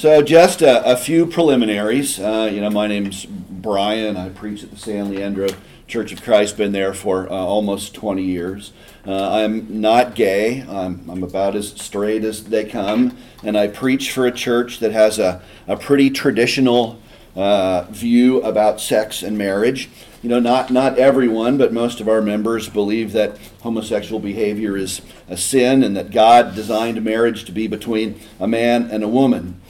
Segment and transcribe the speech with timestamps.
[0.00, 2.18] So, just a, a few preliminaries.
[2.18, 4.16] Uh, you know, my name's Brian.
[4.16, 5.48] I preach at the San Leandro
[5.88, 6.56] Church of Christ.
[6.56, 8.72] Been there for uh, almost 20 years.
[9.06, 10.62] Uh, I'm not gay.
[10.62, 14.92] I'm, I'm about as straight as they come, and I preach for a church that
[14.92, 16.98] has a, a pretty traditional
[17.36, 19.90] uh, view about sex and marriage.
[20.22, 25.02] You know, not, not everyone, but most of our members believe that homosexual behavior is
[25.28, 29.60] a sin and that God designed marriage to be between a man and a woman.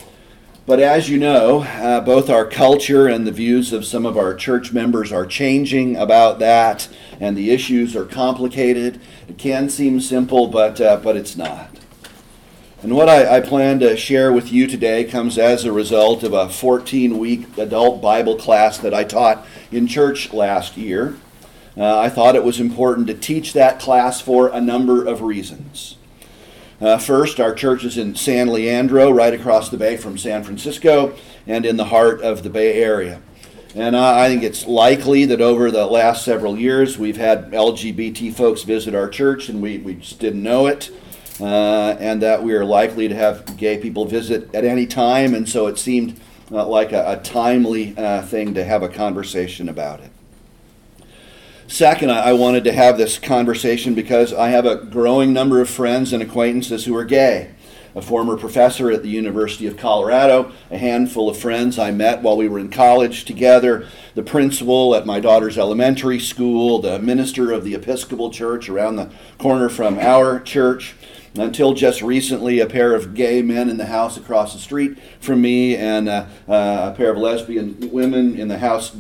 [0.71, 4.37] But as you know, uh, both our culture and the views of some of our
[4.37, 6.89] church members are changing about that,
[7.19, 9.01] and the issues are complicated.
[9.29, 11.77] It can seem simple, but, uh, but it's not.
[12.85, 16.35] And what I, I, plan to share with you today comes as a result of
[16.35, 21.17] a 14 week adult Bible class that I taught in church last year.
[21.77, 25.97] Uh, I thought it was important to teach that class for a number of reasons.
[26.81, 31.15] Uh, first, our church is in San Leandro, right across the bay from San Francisco,
[31.47, 33.21] and in the heart of the Bay Area.
[33.75, 38.35] And I, I think it's likely that over the last several years we've had LGBT
[38.35, 40.91] folks visit our church and we, we just didn't know it
[41.41, 45.49] uh, and that we are likely to have gay people visit at any time, and
[45.49, 46.19] so it seemed
[46.51, 50.11] uh, like a, a timely uh, thing to have a conversation about it.
[51.71, 56.13] Second, I, wanted to have this conversation because I have a growing number of friends
[56.13, 57.53] and acquaintances who are gay
[57.95, 62.37] a former professor at the University of Colorado, a handful of friends I met while
[62.37, 67.65] we were in college together, the principal at my daughter's elementary school, the minister of
[67.65, 70.95] the Episcopal Church around the corner from our church,
[71.37, 75.41] until just recently, a pair of gay men in the house across the street from
[75.41, 78.95] me, and uh, uh, a pair of lesbian women in the house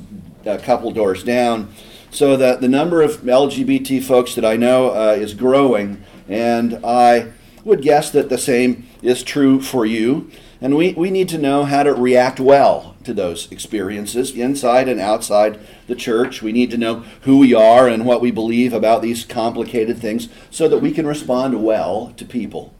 [0.44, 1.72] a couple doors down.
[2.10, 7.32] So that the number of LGBT folks that I know uh, is growing, and I
[7.64, 10.30] would guess that the same is true for you.
[10.60, 15.00] And we, we need to know how to react well to those experiences inside and
[15.00, 16.42] outside the church.
[16.42, 20.28] We need to know who we are and what we believe about these complicated things
[20.50, 22.74] so that we can respond well to people.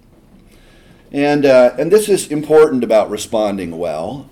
[1.12, 4.30] And, uh, and this is important about responding well.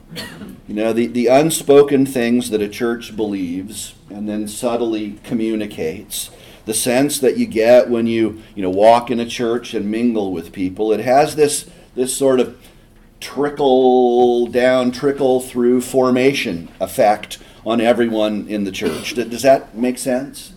[0.68, 6.30] You know, the, the unspoken things that a church believes and then subtly communicates.
[6.66, 10.32] The sense that you get when you, you know, walk in a church and mingle
[10.32, 10.92] with people.
[10.92, 12.58] It has this, this sort of
[13.20, 19.14] trickle down, trickle through formation effect on everyone in the church.
[19.14, 20.52] Does that make sense?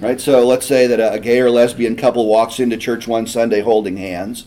[0.00, 0.20] Right?
[0.20, 3.96] So let's say that a gay or lesbian couple walks into church one Sunday holding
[3.96, 4.46] hands.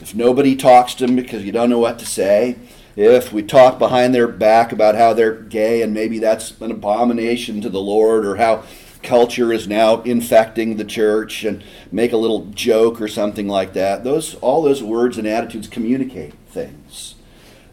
[0.00, 2.56] If nobody talks to them because you don't know what to say,
[2.96, 7.60] if we talk behind their back about how they're gay and maybe that's an abomination
[7.60, 8.64] to the Lord or how
[9.02, 14.04] culture is now infecting the church and make a little joke or something like that.
[14.04, 17.14] Those all those words and attitudes communicate things.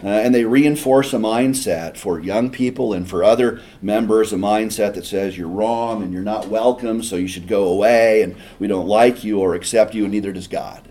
[0.03, 4.93] Uh, and they reinforce a mindset for young people and for other members, a mindset
[4.93, 8.67] that says you're wrong and you're not welcome, so you should go away, and we
[8.67, 10.87] don't like you or accept you, and neither does God.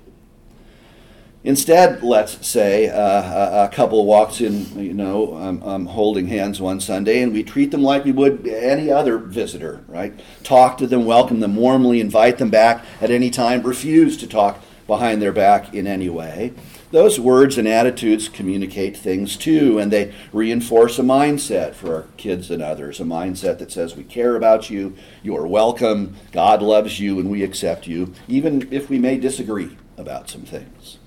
[1.44, 7.34] Instead, let's say uh, a, couple walks in, you know, holding hands one Sunday, and
[7.34, 10.19] we treat them like we would any other visitor, right?
[10.43, 14.59] Talk to them, welcome them warmly, invite them back at any time, refuse to talk
[14.87, 16.55] behind their back in any way.
[16.93, 22.50] Those words and attitudes communicate things too, and they reinforce a mindset for our kids
[22.50, 27.00] and others a mindset that says we care about you, you are welcome, God loves
[27.00, 30.99] you, and we accept you, even if we may disagree about some things.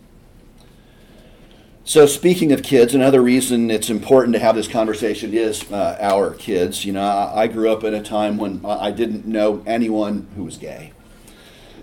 [1.87, 6.33] So, speaking of kids, another reason it's important to have this conversation is uh, our
[6.33, 6.83] kids.
[6.83, 10.43] You know, I, I, grew up in a time when I didn't know anyone who
[10.43, 10.91] was gay.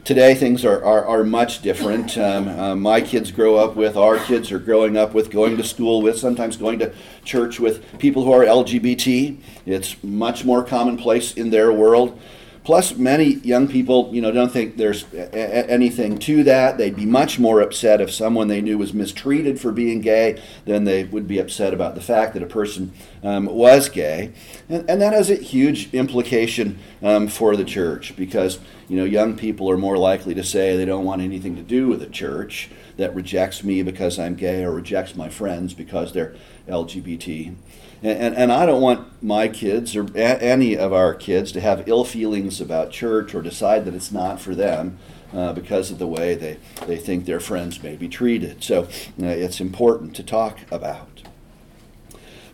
[0.04, 2.18] Today, things are, are, are much different.
[2.18, 5.64] Um, uh, my kids grow up with, our kids are growing up with, going to
[5.64, 6.92] school with, sometimes going to
[7.24, 9.38] church with people who are LGBT.
[9.64, 12.20] It's much more commonplace in their world.
[12.64, 16.78] Plus, many young people, you know, don't think there's a- anything to that.
[16.78, 20.84] They'd be much more upset if someone they knew was mistreated for being gay than
[20.84, 24.32] they would be upset about the fact that a person um, was gay.
[24.70, 28.58] And, and, that has a huge implication um, for the church because,
[28.88, 31.88] you know, young people are more likely to say they don't want anything to do
[31.88, 36.34] with a church that rejects me because I'm gay or rejects my friends because they're
[36.66, 37.56] LGBT.
[38.04, 41.88] And, and, I don't want my kids or a- any of our kids to have
[41.88, 44.98] ill feelings about church or decide that it's not for them
[45.32, 48.62] uh, because of the way they, they think their friends may be treated.
[48.62, 51.22] So uh, it's important to talk about.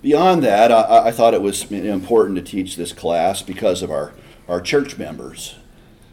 [0.03, 4.13] Beyond that, I, I thought it was important to teach this class because of our,
[4.47, 5.57] our church members.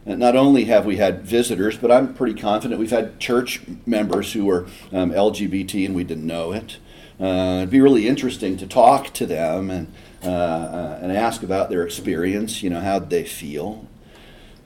[0.03, 4.45] Not only have we had visitors, but I'm pretty confident we've had church members who
[4.45, 6.77] were um, LGBT and we didn't know it.
[7.19, 9.91] Uh, it'd be really interesting to talk to them and,
[10.23, 13.87] uh, uh, and ask about their experience, you know, how they feel.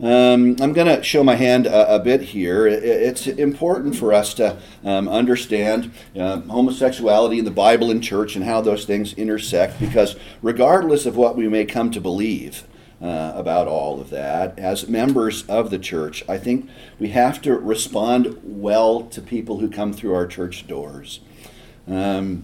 [0.02, 2.66] Um, I'm going to show my hand a, a bit here.
[2.66, 8.36] It, it's important for us to um, understand uh, homosexuality in the Bible and church
[8.36, 12.64] and how those things intersect because, regardless of what we may come to believe,
[13.02, 14.58] uh, about all of that.
[14.60, 16.70] As members of the church, I think
[17.00, 21.20] we have to respond well to people who come through our church doors.
[21.88, 22.44] Um,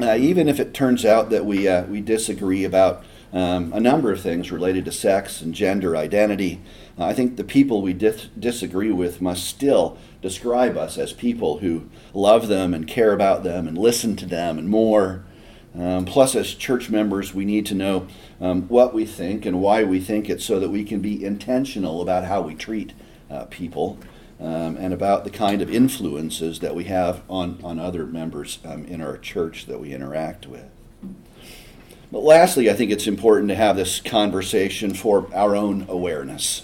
[0.00, 4.10] uh, even if it turns out that we, uh, we disagree about um, a number
[4.12, 6.60] of things related to sex and gender identity,
[6.98, 11.58] uh, I think the people we dis- disagree with must still describe us as people
[11.58, 15.24] who love them and care about them and listen to them and more.
[15.78, 18.08] Um, plus, as church members, we need to know
[18.40, 22.02] um, what we think and why we think it so that we can be intentional
[22.02, 22.92] about how we treat
[23.30, 23.98] uh, people
[24.40, 28.84] um, and about the kind of influences that we have on, on other members um,
[28.86, 30.70] in our church that we interact with.
[32.10, 36.62] But lastly, I think it's important to have this conversation for our own awareness.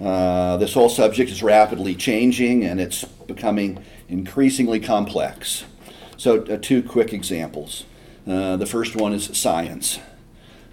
[0.00, 5.64] Uh, this whole subject is rapidly changing and it's becoming increasingly complex.
[6.16, 7.84] So, uh, two quick examples.
[8.26, 9.98] Uh, the first one is science.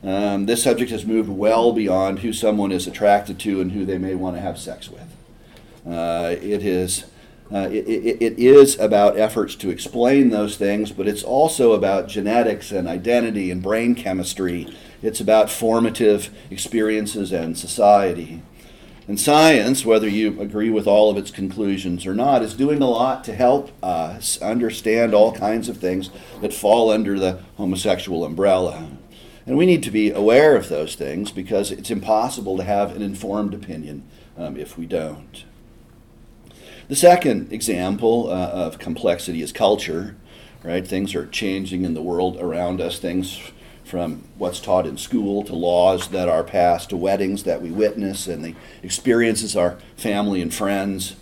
[0.03, 3.97] Um, this subject has moved well beyond who someone is attracted to and who they
[3.97, 5.04] may want to have sex with.
[5.85, 7.05] Uh, it is.
[7.53, 12.07] Uh, it, it, it is about efforts to explain those things, but it's also about
[12.07, 14.67] genetics and identity and brain chemistry.
[15.03, 18.41] It's about formative experiences and society.
[19.07, 22.89] And science, whether you agree with all of its conclusions or not, is doing a
[22.89, 26.09] lot to help us understand all kinds of things
[26.41, 28.87] that fall under the homosexual umbrella.
[29.45, 33.03] And we need to be aware of those things because it's impossible to have an
[33.03, 34.03] informed opinion
[34.35, 35.45] um, if we don't.
[36.87, 40.15] The second example uh, of complexity is culture,
[40.63, 40.85] right?
[40.85, 42.99] Things are changing in the world around us.
[42.99, 43.41] Things
[43.83, 48.27] from what's taught in school to laws that are passed to weddings that we witness
[48.27, 51.15] and the experiences our family and friends.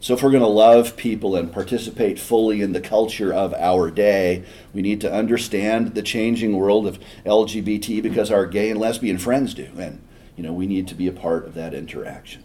[0.00, 3.90] So, if we're going to love people and participate fully in the culture of our
[3.90, 9.18] day, we need to understand the changing world of LGBT because our gay and lesbian
[9.18, 9.68] friends do.
[9.76, 10.00] And,
[10.36, 12.44] you know, we need to be a part of that interaction.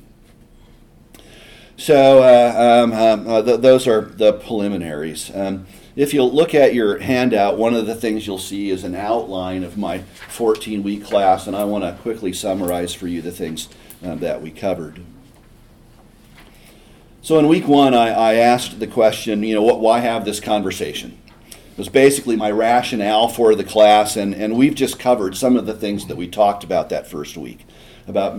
[1.79, 5.31] So, uh, um, um, uh, th- those are the preliminaries.
[5.33, 8.95] Um, if you'll look at your handout, one of the things you'll see is an
[8.95, 13.31] outline of my 14 week class, and I want to quickly summarize for you the
[13.31, 13.69] things
[14.03, 15.01] uh, that we covered.
[17.21, 20.39] So, in week one, I, I asked the question, you know, what, why have this
[20.39, 21.19] conversation?
[21.51, 25.67] It was basically my rationale for the class, and, and we've just covered some of
[25.67, 27.67] the things that we talked about that first week
[28.07, 28.35] about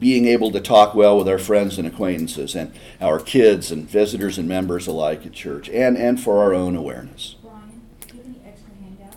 [0.00, 4.38] being able to talk well with our friends and acquaintances and our kids and visitors
[4.38, 7.36] and members alike at church and, and for our own awareness.
[7.42, 9.16] Brian, do you have any extra handouts?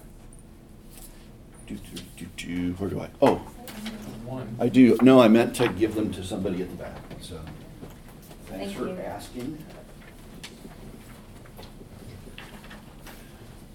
[1.68, 3.10] Do, do, do, do, where do I?
[3.22, 3.36] Oh,
[4.26, 4.56] One.
[4.60, 4.98] I do.
[5.02, 6.98] No, I meant to give them to somebody at the back.
[7.22, 7.40] So
[8.48, 9.00] thanks Thank for you.
[9.00, 9.58] asking.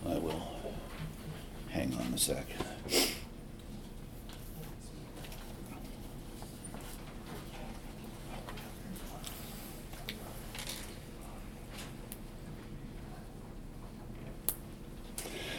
[0.06, 0.42] I will
[1.70, 2.46] hang on a sec.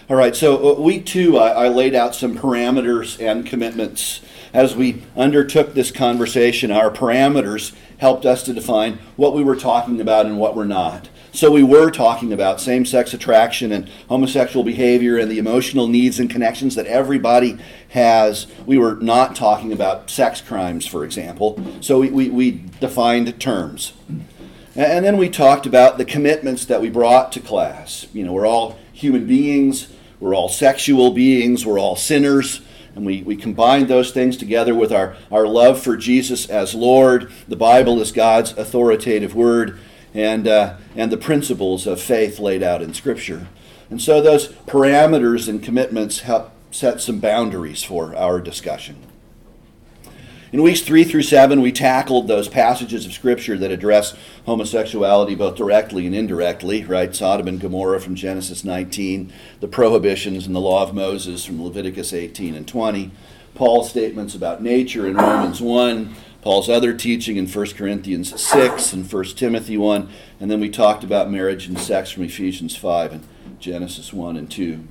[0.09, 4.21] All right, so uh, week two, I, I laid out some parameters and commitments.
[4.51, 10.01] As we undertook this conversation, our parameters helped us to define what we were talking
[10.01, 11.09] about and what we're not.
[11.31, 16.19] So we were talking about same sex attraction and homosexual behavior and the emotional needs
[16.19, 18.47] and connections that everybody has.
[18.65, 21.63] We were not talking about sex crimes, for example.
[21.81, 23.93] So we, we, we defined terms.
[24.75, 28.07] And then we talked about the commitments that we brought to class.
[28.11, 29.87] You know, we're all human beings,
[30.19, 32.61] we're all sexual beings, we're all sinners.
[32.95, 37.31] And we, we combined those things together with our, our love for Jesus as Lord.
[37.47, 39.79] The Bible is God's authoritative word,
[40.13, 43.47] and, uh, and the principles of faith laid out in Scripture.
[43.89, 48.97] And so those parameters and commitments help set some boundaries for our discussion.
[50.51, 54.15] In weeks three through seven, we tackled those passages of Scripture that address
[54.47, 57.15] homosexuality both directly and indirectly, right?
[57.15, 62.13] Sodom and Gomorrah from Genesis 19, the prohibitions in the law of Moses from Leviticus
[62.13, 63.11] 18 and 20,
[63.53, 69.11] Paul's statements about nature in Romans 1, Paul's other teaching in 1 Corinthians 6 and
[69.11, 73.27] 1 Timothy 1, and then we talked about marriage and sex from Ephesians 5 and
[73.59, 74.83] Genesis 1 and 2.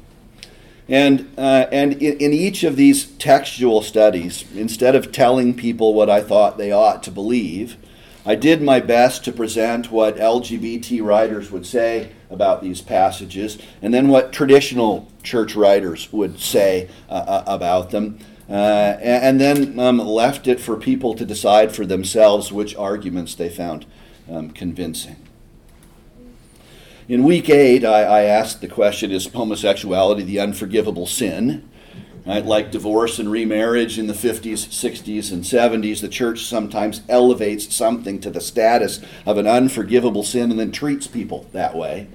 [0.89, 6.09] And, uh, and in, in each of these textual studies, instead of telling people what
[6.09, 7.77] I thought they ought to believe,
[8.25, 13.93] I did my best to present what LGBT writers would say about these passages, and
[13.93, 18.19] then what traditional church writers would say uh, uh about them,
[18.51, 18.53] uh,
[19.01, 23.87] and, then um, left it for people to decide for themselves which arguments they found
[24.31, 25.17] um, convincing.
[27.09, 31.67] In week eight, I, I asked the question Is homosexuality the unforgivable sin?
[32.27, 32.45] Right?
[32.45, 38.21] Like divorce and remarriage in the 50s, 60s, and 70s, the church sometimes elevates something
[38.21, 42.09] to the status of an unforgivable sin and then treats people that way.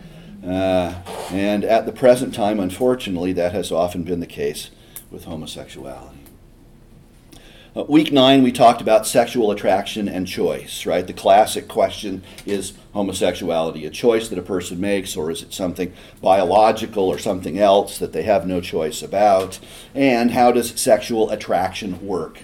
[0.45, 0.93] Uh,
[1.31, 4.69] and at the present time, unfortunately, that has often been the case
[5.09, 6.22] with homosexuality.
[7.75, 11.07] Uh, week nine, we talked about sexual attraction and choice, right?
[11.07, 15.91] The classic question is homosexuality a choice that a person makes, or is it something
[16.21, 19.57] biological or something else that they have no choice about?
[19.95, 22.41] And how does sexual attraction work?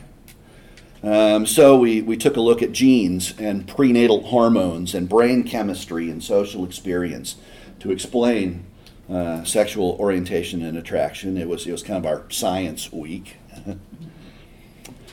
[1.03, 6.09] Um, so we, we took a look at genes and prenatal hormones and brain chemistry
[6.09, 7.35] and social experience
[7.81, 8.65] to explain
[9.07, 11.37] uh, sexual orientation and attraction.
[11.37, 13.35] It was, it was kind of our science week.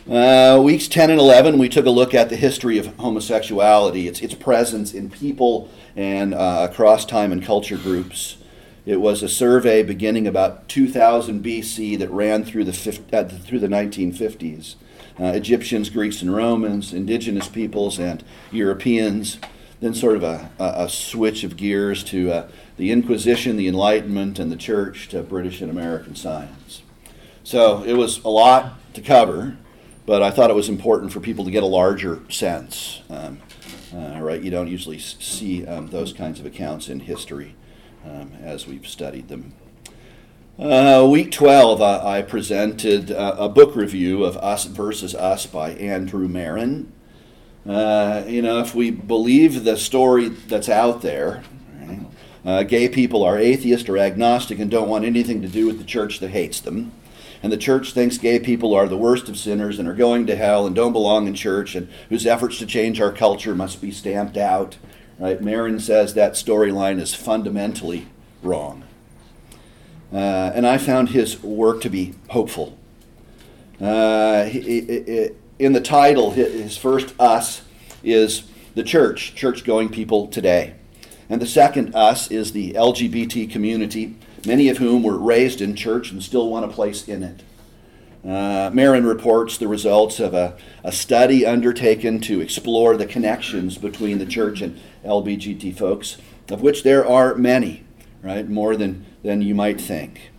[0.09, 4.21] Uh, weeks 10 and 11, we took a look at the history of homosexuality, its,
[4.21, 8.37] its presence in people and uh, across time and culture groups.
[8.85, 13.67] It was a survey beginning about 2000 BC that ran through the, uh, through the
[13.67, 14.77] 1950s.
[15.19, 18.23] Uh, Egyptians, Greeks, and Romans, indigenous peoples, and
[18.53, 19.39] Europeans.
[19.81, 24.39] Then, sort of a, a, a switch of gears to uh, the Inquisition, the Enlightenment,
[24.39, 26.83] and the Church to British and American science.
[27.43, 29.57] So it was a lot to cover
[30.07, 33.03] but I thought it was important for people to get a larger sense.
[33.11, 33.41] Um,
[33.93, 37.57] uh, right, you don't usually see um, those kinds of accounts in history
[38.05, 39.53] um, as we've studied them.
[40.59, 45.73] Uh, week 12, uh, I presented uh, a book review of Us versus Us by
[45.73, 46.93] Andrew Marin.
[47.69, 51.43] Uh, you know, if we believe the story that's out there,
[51.81, 52.01] right,
[52.45, 55.85] uh, gay people are atheist or agnostic and don't want anything to do with the
[55.85, 56.93] church that hates them
[57.43, 60.37] and the church thinks gay people are the worst of sinners and are going to
[60.37, 63.91] hell and don't belong in church and whose efforts to change our culture must be
[63.91, 64.77] stamped out.
[65.19, 65.41] Right?
[65.41, 68.07] Marin says that storyline is fundamentally
[68.43, 68.85] wrong.
[70.13, 72.79] Uh, and I found his work to be hopeful.
[73.81, 77.63] Uh, he, he, in the title, his first us
[78.03, 80.75] is the church, church going people today.
[81.29, 86.11] And the second us is the LGBT community many of whom were raised in church
[86.11, 87.43] and still want a place in it.
[88.27, 94.19] Uh, Marin reports the results of a, a study undertaken to explore the connections between
[94.19, 96.17] the church and LBGT folks,
[96.51, 97.85] of which there are many,
[98.23, 98.49] right?
[98.49, 100.33] More than, than you might think.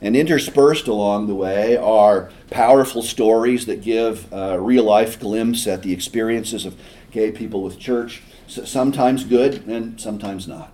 [0.00, 5.82] And interspersed along the way are powerful stories that give a real life glimpse at
[5.82, 6.78] the experiences of
[7.10, 10.72] gay people with church, sometimes good and sometimes not.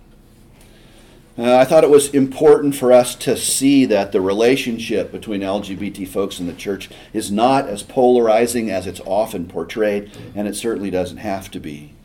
[1.35, 6.07] Uh, I thought it was important for us to see that the relationship between LGBT
[6.07, 10.91] folks and the church is not as polarizing as it's often portrayed, and it certainly
[10.91, 11.95] doesn't have to be.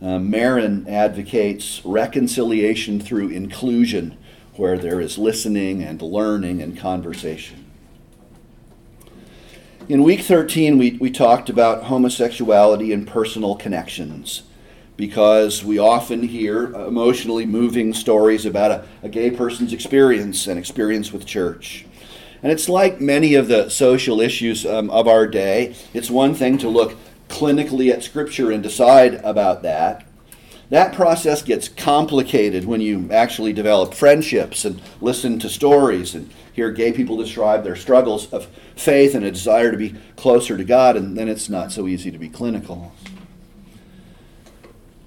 [0.00, 4.18] Uh, Marin advocates reconciliation through inclusion,
[4.56, 7.64] where there is listening and learning and conversation.
[9.88, 14.42] In week 13, we, we talked about homosexuality and personal connections
[14.96, 21.12] because we often hear emotionally moving stories about a, a, gay person's experience and experience
[21.12, 21.86] with church.
[22.42, 26.58] And it's like many of the social issues um, of our day, it's one thing
[26.58, 26.96] to look
[27.28, 30.04] clinically at Scripture and decide about that.
[30.68, 36.70] That process gets complicated when you actually develop friendships and listen to stories and hear
[36.70, 40.96] gay people describe their struggles of faith and a desire to be closer to God,
[40.96, 42.92] and then it's not so easy to be clinical.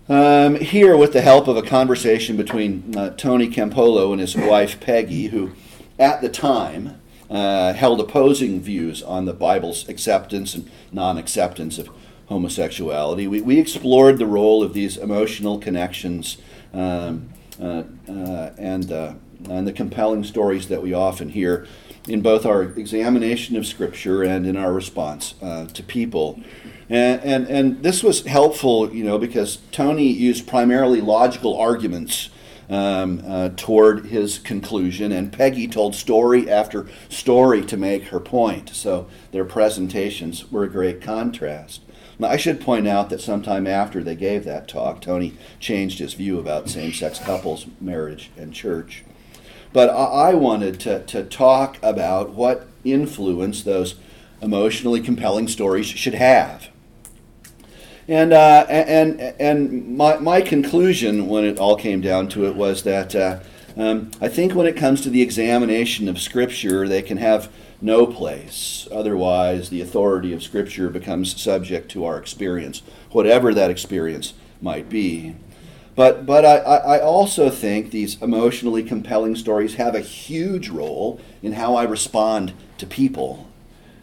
[0.07, 4.79] Um, here, with the help of a conversation between uh, Tony Campolo and his wife
[4.79, 5.53] Peggy, who
[5.97, 11.89] at the time uh, held opposing views on the Bible's acceptance and non acceptance of
[12.27, 16.37] homosexuality, we, we explored the role of these emotional connections
[16.71, 19.13] um, uh, uh and, uh,
[19.49, 21.65] and the compelling stories that we often hear
[22.07, 26.39] in both our examination of Scripture and in our response uh, to people
[26.89, 32.29] and, and, and this was helpful, you know, because Tony used primarily logical arguments
[32.69, 38.69] um, uh, toward his conclusion, and Peggy told story after story to make her point.
[38.69, 41.81] So their presentations were a great contrast.
[42.17, 46.13] Now, I should point out that sometime after they gave that talk, Tony changed his
[46.13, 49.03] view about same sex couples, marriage, and church.
[49.73, 53.95] But I wanted to, to talk about what influence those
[54.41, 56.69] emotionally compelling stories should have.
[58.07, 62.83] And, uh, and, and my, my conclusion when it all came down to it was
[62.83, 63.39] that uh,
[63.77, 68.05] um, I think when it comes to the examination of Scripture, they can have no
[68.05, 68.87] place.
[68.91, 75.35] Otherwise, the authority of Scripture becomes subject to our experience, whatever that experience might be.
[75.95, 81.53] But, but I, I also think these emotionally compelling stories have a huge role in
[81.53, 83.47] how I respond to people.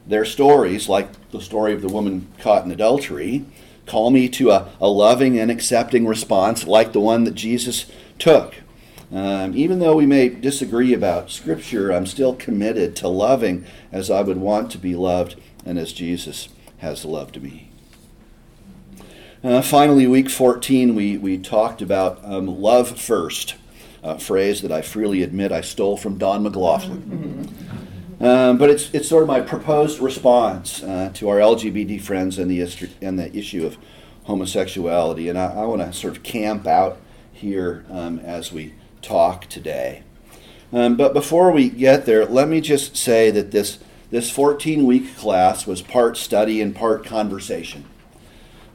[0.06, 3.44] Their stories, like the story of the woman caught in adultery,
[3.86, 7.86] call me to a, a loving and accepting response like the one that Jesus
[8.18, 8.54] took.
[9.12, 14.22] Um, even though we may disagree about Scripture, I'm still committed to loving as I
[14.22, 15.36] would want to be loved
[15.66, 16.48] and as Jesus
[16.78, 17.68] has loved me.
[19.44, 23.56] Uh, finally, week 14, we, we talked about um, love first,
[24.02, 27.48] a phrase that I freely admit I stole from Don McLaughlin.
[28.22, 32.48] Um, but it's, it's sort of my proposed response uh, to our LGBT friends and
[32.48, 33.76] the, and the issue of
[34.24, 35.28] homosexuality.
[35.28, 36.98] And I, I want to sort of camp out
[37.32, 40.04] here um, as we talk today.
[40.72, 43.80] Um, but before we get there, let me just say that this,
[44.12, 47.86] this 14 week class was part study and part conversation.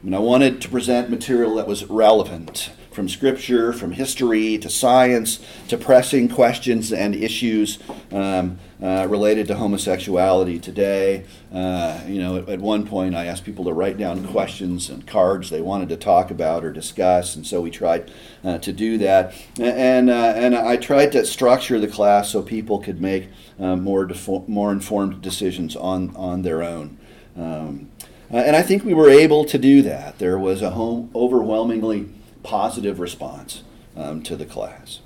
[0.06, 5.38] I wanted to present material that was relevant from scripture, from history to science
[5.68, 7.78] to pressing questions and issues
[8.10, 11.24] um, uh, related to homosexuality today.
[11.54, 15.06] Uh, you know, at, at, one point I asked people to write down questions and
[15.06, 18.10] cards they wanted to talk about or discuss, and so we tried
[18.42, 19.32] uh, to do that.
[19.60, 23.28] And, uh, and I tried to structure the class so people could make
[23.60, 26.98] uh, more, defo- more informed decisions on, on their own.
[27.36, 27.90] Um,
[28.28, 30.18] uh, and I think we were able to do that.
[30.18, 32.08] There was a home overwhelmingly
[32.48, 33.62] positive response
[33.94, 35.00] um, to the class.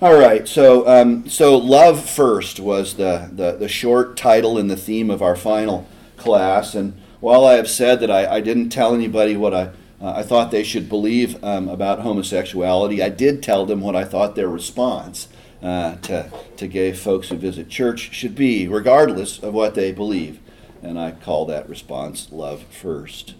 [0.00, 4.76] All right, so um, so love first was the, the, the short title and the
[4.76, 6.76] theme of our final class.
[6.76, 10.22] And while I have said that I, I didn't tell anybody what I uh, I
[10.22, 14.48] thought they should believe um, about homosexuality, I did tell them what I thought their
[14.48, 15.26] response
[15.60, 20.38] uh, to to gay folks who visit church should be, regardless of what they believe
[20.82, 23.34] and I call that response love first.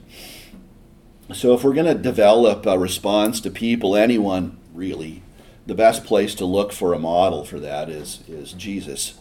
[1.35, 5.23] So, if we're going to develop a response to people, anyone really,
[5.67, 9.19] the best place to look for a model for that is, is Jesus.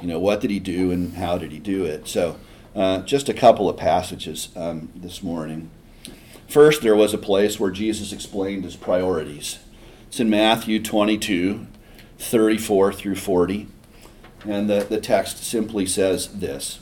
[0.00, 2.08] You know, what did he do and how did he do it?
[2.08, 2.36] So,
[2.74, 5.70] uh, just a couple of passages um, this morning.
[6.48, 9.58] First, there was a place where Jesus explained his priorities.
[10.08, 11.66] It's in Matthew 22,
[12.18, 13.68] 34 through 40.
[14.46, 16.80] And the, the text simply says this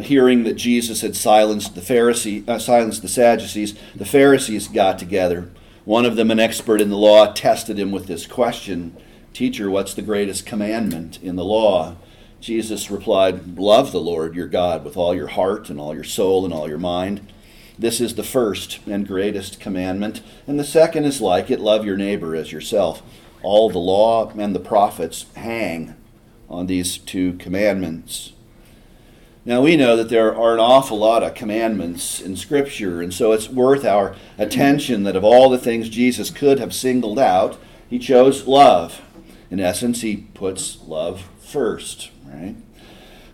[0.00, 5.50] hearing that Jesus had silenced the Pharisee, uh, silenced the Sadducees, the Pharisees got together.
[5.84, 8.96] One of them, an expert in the law, tested him with this question
[9.32, 11.96] Teacher, what's the greatest commandment in the law?
[12.40, 16.44] Jesus replied, Love the Lord your God with all your heart and all your soul
[16.44, 17.32] and all your mind.
[17.78, 21.96] This is the first and greatest commandment, and the second is like it love your
[21.96, 23.02] neighbor as yourself.
[23.42, 25.96] All the law and the prophets hang
[26.48, 28.32] on these two commandments.
[29.44, 33.32] Now, we know that there are an awful lot of commandments in Scripture, and so
[33.32, 37.58] it's worth our attention that of all the things Jesus could have singled out,
[37.90, 39.02] he chose love.
[39.50, 42.54] In essence, he puts love first, right?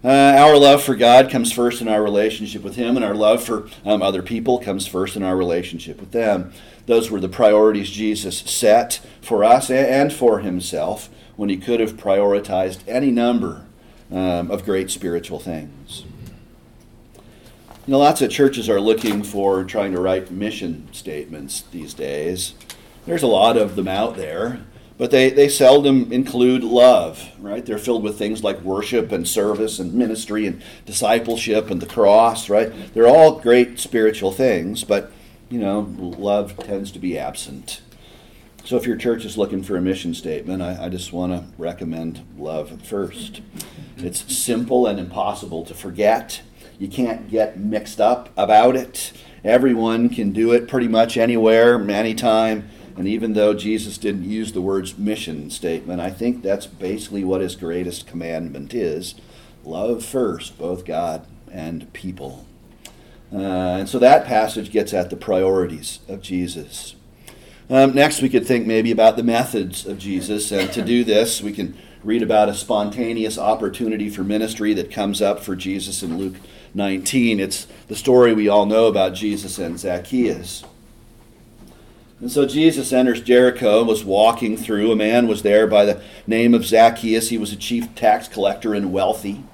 [0.03, 3.43] Uh, our love for God comes first in our relationship with Him, and our love
[3.43, 6.53] for um, other people comes first in our relationship with them.
[6.87, 11.95] Those were the priorities Jesus set for us and for Himself when He could have
[11.95, 13.67] prioritized any number
[14.11, 16.05] um, of great spiritual things.
[17.87, 22.55] You know, lots of churches are looking for trying to write mission statements these days.
[23.07, 24.61] There's a lot of them out there,
[24.99, 27.65] but they, they seldom include love, right?
[27.65, 32.51] They're filled with things like worship and service and ministry and discipleship and the cross,
[32.51, 32.71] right?
[32.93, 35.11] They're all great spiritual things, but,
[35.49, 37.81] you know, love tends to be absent.
[38.65, 41.45] So if your church is looking for a mission statement, I, I just want to
[41.57, 43.41] recommend love first.
[43.97, 46.43] It's simple and impossible to forget.
[46.79, 49.13] You can't get mixed up about it.
[49.43, 52.69] Everyone can do it pretty much anywhere, anytime.
[52.97, 57.41] And even though Jesus didn't use the words mission statement, I think that's basically what
[57.41, 59.15] his greatest commandment is
[59.65, 62.47] love first, both God and people.
[63.33, 66.97] Uh, and so that passage gets at the priorities of Jesus.
[67.71, 70.51] Um, next, we could think maybe about the methods of Jesus.
[70.51, 75.21] And to do this, we can read about a spontaneous opportunity for ministry that comes
[75.21, 76.37] up for Jesus in Luke
[76.75, 77.41] 19.
[77.41, 80.65] It's the story we all know about Jesus and Zacchaeus.
[82.21, 84.91] And so Jesus enters Jericho and was walking through.
[84.91, 87.29] A man was there by the name of Zacchaeus.
[87.29, 89.45] He was a chief tax collector and wealthy.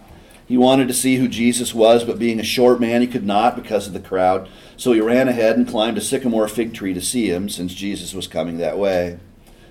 [0.46, 3.56] He wanted to see who Jesus was, but being a short man, he could not
[3.56, 4.48] because of the crowd.
[4.76, 8.12] So he ran ahead and climbed a sycamore fig tree to see him, since Jesus
[8.12, 9.18] was coming that way.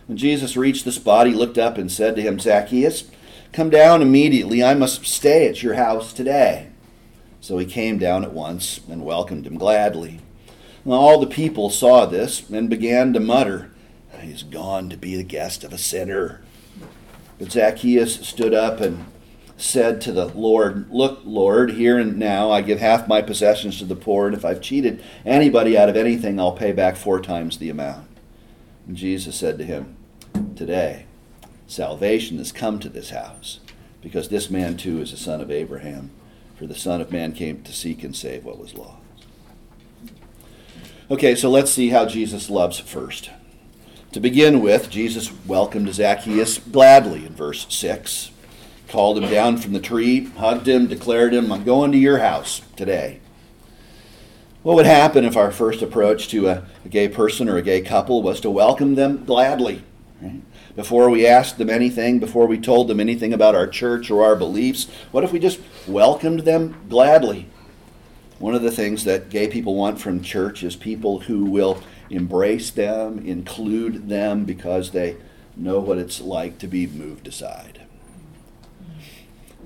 [0.08, 3.10] When Jesus reached the spot, he looked up and said to him, Zacchaeus,
[3.52, 4.64] come down immediately.
[4.64, 6.70] I must stay at your house today.
[7.40, 10.22] So he came down at once and welcomed him gladly.
[10.86, 13.70] All the people saw this and began to mutter,
[14.20, 16.42] He's gone to be the guest of a sinner.
[17.40, 19.06] But Zacchaeus stood up and
[19.64, 23.86] said to the Lord, Look, Lord, here and now I give half my possessions to
[23.86, 27.58] the poor, and if I've cheated anybody out of anything, I'll pay back four times
[27.58, 28.08] the amount.
[28.88, 29.96] And Jesus said to him,
[30.56, 31.06] Today,
[31.66, 33.62] salvation has come to this house,
[34.02, 36.12] because this man too is a son of Abraham.
[36.56, 39.02] For the Son of Man came to seek and save what was lost.
[41.10, 43.32] Okay, so let's see how Jesus loves first.
[44.12, 48.30] To begin with, Jesus welcomed Zacchaeus gladly in verse 6,
[48.94, 52.62] called him down from the tree, hugged him, declared him, I'm going to your house
[52.76, 53.20] today.
[54.62, 57.82] What would happen if our first approach to a, a gay person or a gay
[57.82, 59.84] couple was to welcome them gladly?
[60.22, 60.44] Right?
[60.76, 64.36] Before we asked them anything, before we told them anything about our church or our
[64.36, 67.48] beliefs, what if we just welcomed them gladly?
[68.38, 72.70] One of the things that gay people want from church is people who will embrace
[72.70, 75.18] them, include them, because they
[75.58, 77.80] know what it's like to be moved aside.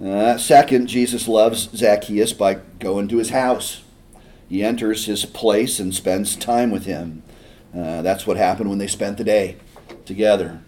[0.04, 3.84] Uh, second, Jesus loves Zacchaeus by going to his house.
[4.48, 7.24] He enters his place and spends time with him.
[7.76, 9.58] Uh, that's what happened when they spent the day
[10.06, 10.62] together.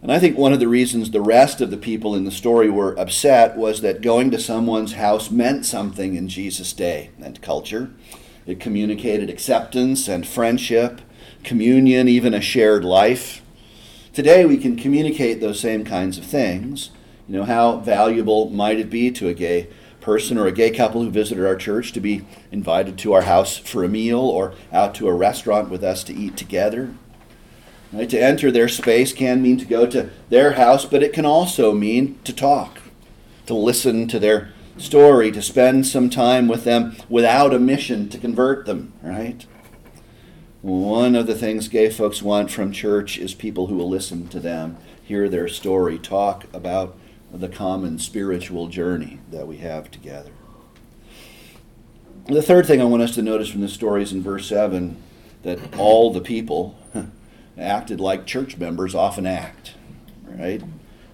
[0.00, 2.70] And I think one of the reasons the rest of the people in the story
[2.70, 7.90] were upset was that going to someone's house meant something in Jesus' day and culture.
[8.46, 11.00] It communicated acceptance and friendship,
[11.42, 13.42] communion, even a shared life.
[14.12, 16.90] Today we can communicate those same kinds of things.
[17.28, 19.68] You know, how valuable might it be to a gay
[20.00, 23.58] person or a gay couple who visited our church to be invited to our house
[23.58, 26.94] for a meal or out to a restaurant with us to eat together?
[27.92, 28.08] Right?
[28.08, 31.72] To enter their space can mean to go to their house, but it can also
[31.72, 32.80] mean to talk,
[33.46, 38.18] to listen to their story, to spend some time with them without a mission to
[38.18, 39.44] convert them, right?
[40.60, 44.40] One of the things gay folks want from church is people who will listen to
[44.40, 46.97] them, hear their story, talk about
[47.32, 50.30] the common spiritual journey that we have together.
[52.26, 54.96] The third thing I want us to notice from this story is in verse 7
[55.42, 56.78] that all the people
[57.58, 59.74] acted like church members often act,
[60.24, 60.62] right?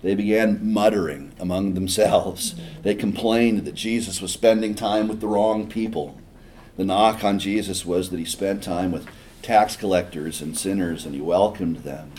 [0.03, 2.55] They began muttering among themselves.
[2.83, 6.21] They complained that Jesus was spending time with the wrong people.
[6.77, 9.07] The knock on Jesus was that he spent time with
[9.41, 12.13] tax collectors and sinners and he welcomed them.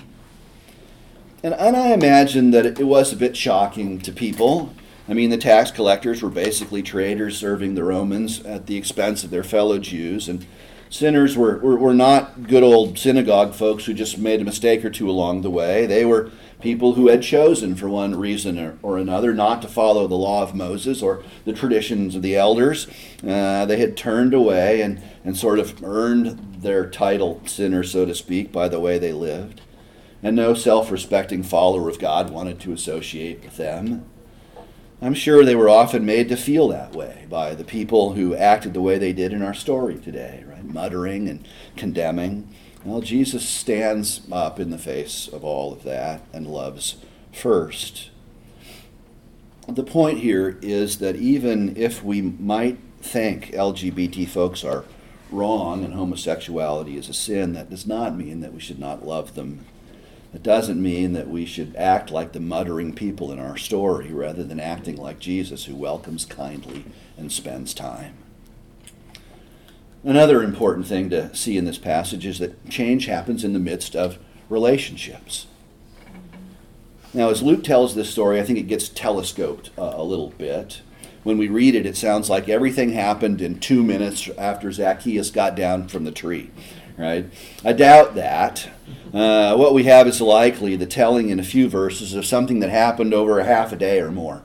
[1.46, 4.74] And, and I imagine that it was a bit shocking to people.
[5.08, 9.30] I mean, the tax collectors were basically traders serving the Romans at the expense of
[9.30, 10.28] their fellow Jews.
[10.28, 10.48] And
[10.90, 14.90] Sinners were, were, were not good old synagogue folks who just made a mistake or
[14.90, 15.86] two along the way.
[15.86, 16.32] They were
[16.62, 20.42] people who had chosen, for one reason or, or another, not to follow the law
[20.42, 22.88] of Moses or the traditions of the elders.
[23.28, 28.16] Uh, they had turned away and, and sort of earned their title sinner, so to
[28.16, 29.62] speak, by the way they lived.
[30.26, 34.06] And no self respecting follower of God wanted to associate with them.
[35.00, 38.74] I'm sure they were often made to feel that way by the people who acted
[38.74, 40.66] the way they did in our story today, right?
[40.66, 42.50] Muttering and condemning.
[42.84, 46.96] Well, Jesus stands up in the face of all of that and loves
[47.32, 48.10] first.
[49.68, 54.86] The point here is that even if we might think LGBT folks are
[55.30, 59.36] wrong and homosexuality is a sin, that does not mean that we should not love
[59.36, 59.66] them
[60.36, 64.44] it doesn't mean that we should act like the muttering people in our story rather
[64.44, 66.84] than acting like Jesus, who welcomes kindly
[67.18, 68.16] and spends time.
[70.04, 73.96] Another important thing to see in this passage is that change happens in the midst
[73.96, 74.20] of
[74.50, 75.48] relationships.
[77.14, 80.82] Now, as Luke tells this story, I think it gets telescoped uh, a little bit.
[81.24, 85.56] When we read it, it sounds like everything happened in two minutes after Zacchaeus got
[85.56, 86.52] down from the tree
[86.98, 87.26] right?
[87.64, 88.70] I doubt that.
[89.14, 92.70] Uh, what we have is likely the telling in a few verses of something that
[92.70, 94.42] happened over a half a day or more.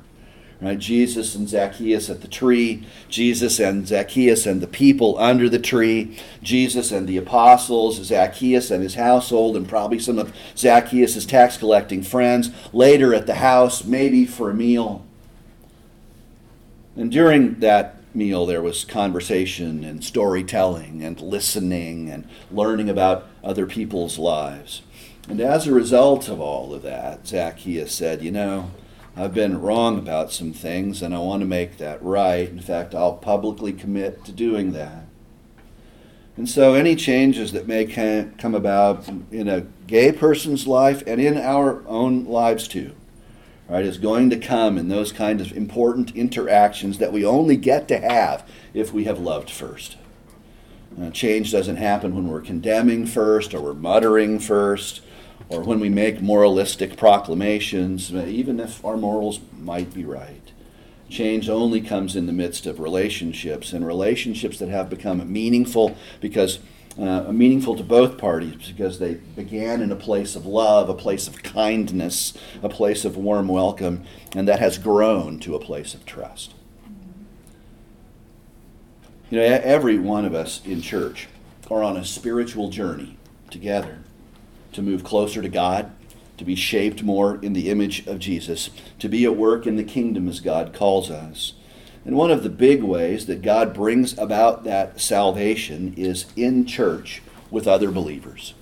[0.60, 0.78] Right?
[0.78, 6.18] Jesus and Zacchaeus at the tree, Jesus and Zacchaeus and the people under the tree,
[6.42, 12.02] Jesus and the apostles, Zacchaeus and his household, and probably some of Zacchaeus' tax collecting
[12.02, 15.06] friends, later at the house, maybe for a meal.
[16.94, 23.66] And during that meal, there was conversation and storytelling and listening and learning about other
[23.66, 24.82] people's lives.
[25.28, 28.70] And as a result of all of that, Zacchaeus said, You know,
[29.16, 32.48] I've been wrong about some things and I want to make that right.
[32.48, 35.04] In fact, I'll publicly commit to doing that.
[36.36, 41.36] And so, any changes that may come about in a gay person's life and in
[41.36, 42.94] our own lives too,
[43.70, 47.86] right, is going to come in those kind of important interactions that we only get
[47.88, 49.96] to have if we have loved first.
[51.00, 55.02] Uh, change doesn't happen when we're condemning first or we're muttering first
[55.48, 60.52] or when we make moralistic proclamations, even if our morals might be right.
[61.08, 66.60] Change only comes in the midst of relationships, and relationships that have become meaningful because
[66.98, 71.28] uh, meaningful to both parties because they began in a place of love, a place
[71.28, 76.04] of kindness, a place of warm welcome, and that has grown to a place of
[76.04, 76.54] trust.
[79.30, 81.28] You know, every one of us in church
[81.70, 83.16] are on a spiritual journey
[83.48, 83.98] together
[84.72, 85.92] to move closer to God,
[86.36, 89.84] to be shaped more in the image of Jesus, to be at work in the
[89.84, 91.52] kingdom as God calls us.
[92.10, 97.22] And one of the big ways that God brings about that salvation is in church
[97.52, 98.52] with other believers.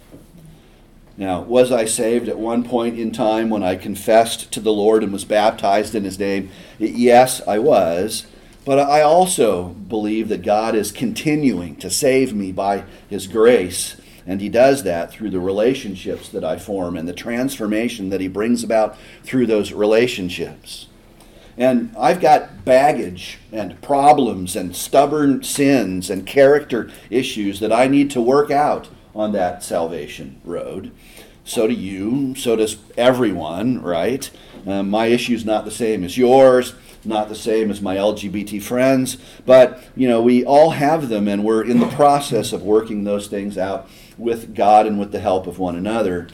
[1.17, 5.03] Now, was I saved at one point in time when I confessed to the Lord
[5.03, 6.51] and was baptized in His name?
[6.79, 8.27] Yes, I was.
[8.67, 14.43] But I also believe that God is continuing to save me by His grace and
[14.43, 18.63] he does that through the relationships that I form and the transformation that he brings
[18.63, 20.88] about through those relationships.
[21.59, 28.11] And I've got baggage and problems and stubborn sins and character issues that I need
[28.13, 30.93] to work out on that salvation road.
[31.45, 34.31] So do you, so does everyone, right?
[34.67, 39.17] Um, my issue's not the same as yours not the same as my LGBT friends,
[39.47, 43.27] but you know, we all have them and we're in the process of working those
[43.27, 46.29] things out with God and with the help of one another.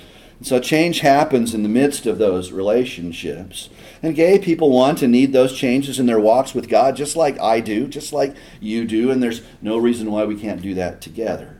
[0.44, 3.70] So change happens in the midst of those relationships.
[4.02, 7.40] And gay people want and need those changes in their walks with God just like
[7.40, 11.00] I do, just like you do, and there's no reason why we can't do that
[11.00, 11.56] together.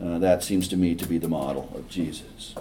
[0.00, 2.54] Uh, that seems to me to be the model of Jesus.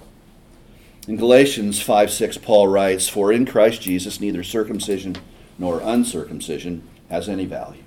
[1.08, 5.18] In Galatians 5 6, Paul writes, For in Christ Jesus neither circumcision
[5.60, 7.84] nor uncircumcision has any value.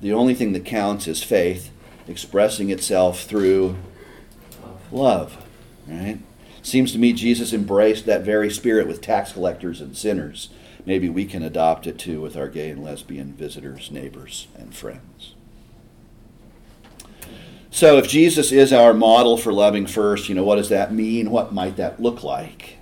[0.00, 1.70] The only thing that counts is faith
[2.08, 3.76] expressing itself through
[4.90, 5.36] love,
[5.86, 6.20] right?
[6.66, 10.48] Seems to me Jesus embraced that very spirit with tax collectors and sinners.
[10.84, 15.34] Maybe we can adopt it too with our gay and lesbian visitors, neighbors, and friends.
[17.70, 21.30] So, if Jesus is our model for loving first, you know, what does that mean?
[21.30, 22.78] What might that look like?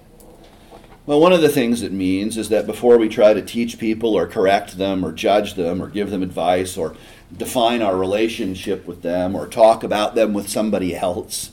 [1.04, 4.14] Well, one of the things it means is that before we try to teach people
[4.14, 6.96] or correct them or judge them or give them advice or
[7.36, 11.50] define our relationship with them or talk about them with somebody else,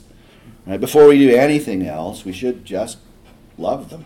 [0.66, 2.98] right, before we do anything else, we should just
[3.58, 4.04] love them.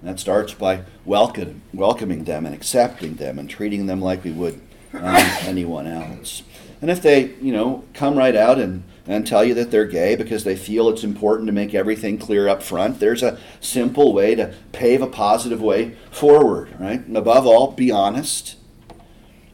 [0.00, 4.32] And that starts by welcome, welcoming them and accepting them and treating them like we
[4.32, 4.60] would
[4.94, 5.02] um,
[5.42, 6.42] anyone else.
[6.80, 10.14] And if they, you know, come right out and and tell you that they're gay
[10.14, 13.00] because they feel it's important to make everything clear up front.
[13.00, 17.04] There's a simple way to pave a positive way forward, right?
[17.04, 18.56] And above all, be honest.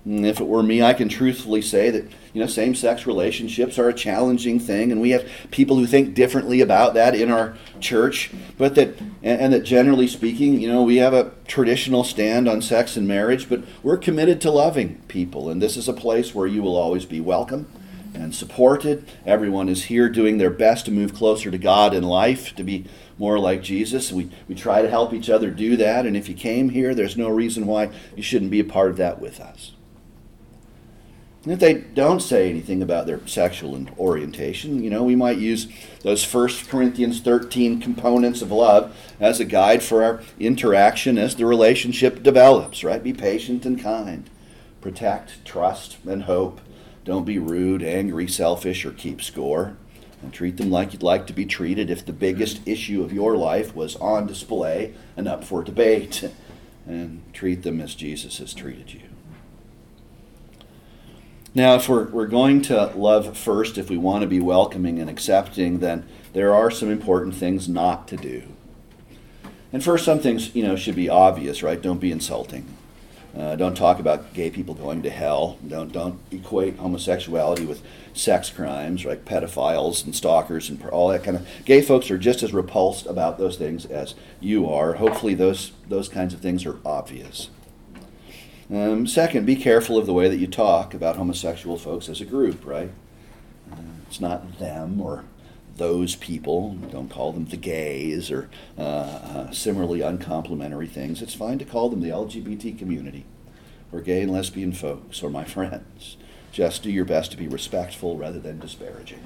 [0.05, 2.05] And if it were me, I can truthfully say that
[2.37, 6.61] you know same-sex relationships are a challenging thing, and we have people who think differently
[6.61, 8.31] about that in our church.
[8.59, 8.89] But that
[9.23, 13.09] and, and that generally speaking, you know, we have a traditional stand on sex and
[13.09, 16.77] marriage, but we're committed to loving people, and this is a place where you will
[16.77, 17.69] always be welcome
[18.13, 19.09] and supported.
[19.25, 22.85] Everyone is here doing their best to move closer to God in life, to be
[23.17, 24.13] more like Jesus.
[24.13, 27.17] We, we try to help each other do that, and if you came here, there's
[27.17, 29.73] no reason why you shouldn't be a part of that with us.
[31.47, 35.69] And if they don't say anything about their sexual orientation, you know, we might use
[36.03, 41.47] those 1 Corinthians 13 components of love as a guide for our interaction as the
[41.47, 43.01] relationship develops, right?
[43.01, 44.29] Be patient and kind,
[44.81, 46.61] protect, trust, and hope
[47.07, 49.77] don't be rude, angry, selfish, or keep score.
[50.23, 53.37] And treat them like you'd like to be treated if the biggest issue of your
[53.37, 56.29] life was on display and up for debate.
[56.89, 59.01] And treat them as Jesus has treated you.
[61.57, 65.09] Now, if we're, we're going to love first, if we want to be welcoming and
[65.09, 68.43] accepting, then there are some important things not to do.
[69.73, 71.81] And first, some things, you know, should be obvious, right?
[71.81, 72.67] Don't be insulting.
[73.35, 75.57] Uh, don't talk about gay people going to hell.
[75.67, 81.39] Don't don't equate homosexuality with sex crimes, like pedophiles and stalkers and all that kind
[81.39, 81.49] of.
[81.65, 84.95] Gay folks are just as repulsed about those things as you are.
[84.95, 87.49] Hopefully, those those kinds of things are obvious.
[88.73, 92.25] Um, second, be careful of the way that you talk about homosexual folks as a
[92.25, 92.65] group.
[92.65, 92.91] Right?
[93.71, 93.77] Uh,
[94.07, 95.25] it's not them or
[95.77, 96.75] those people.
[96.91, 98.49] Don't call them the gays or
[98.79, 101.23] uh, uh, similarly uncomplimentary things.
[101.23, 103.25] It's fine to call them the LGBT community
[103.93, 106.17] or gay and lesbian folks or my friends.
[106.53, 109.21] Just do your best to be respectful rather than disparaging.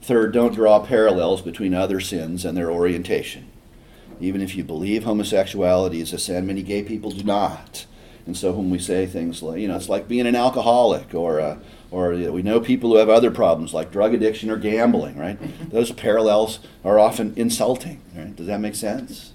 [0.00, 3.48] Third, don't draw parallels between other sins and their orientation.
[4.20, 7.86] Even if you believe homosexuality is a sin, many gay people do not.
[8.26, 11.40] And so when we say things like, you know, it's like being an alcoholic or,
[11.40, 11.58] uh,
[11.92, 15.16] or you know, we know people who have other problems like drug addiction or gambling,
[15.16, 15.38] right?
[15.70, 18.34] Those parallels are often insulting, right?
[18.34, 19.32] Does that make sense?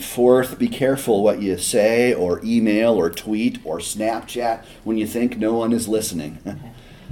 [0.00, 5.38] Fourth, be careful what you say or email or tweet or Snapchat when you think
[5.38, 6.38] no one is listening.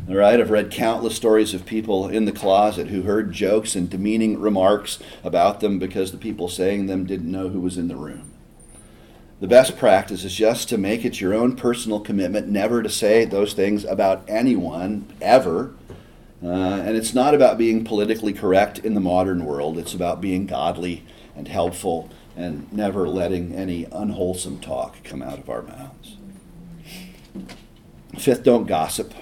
[0.09, 3.88] All right, I've read countless stories of people in the closet who heard jokes and
[3.88, 7.95] demeaning remarks about them because the people saying them didn't know who was in the
[7.95, 8.33] room.
[9.41, 13.25] The best practice is just to make it your own personal commitment never to say
[13.25, 15.73] those things about anyone ever.
[16.43, 20.47] Uh, and it's not about being politically correct in the modern world, it's about being
[20.47, 21.05] godly
[21.37, 26.17] and helpful and never letting any unwholesome talk come out of our mouths.
[28.19, 29.15] Fifth, don't gossip.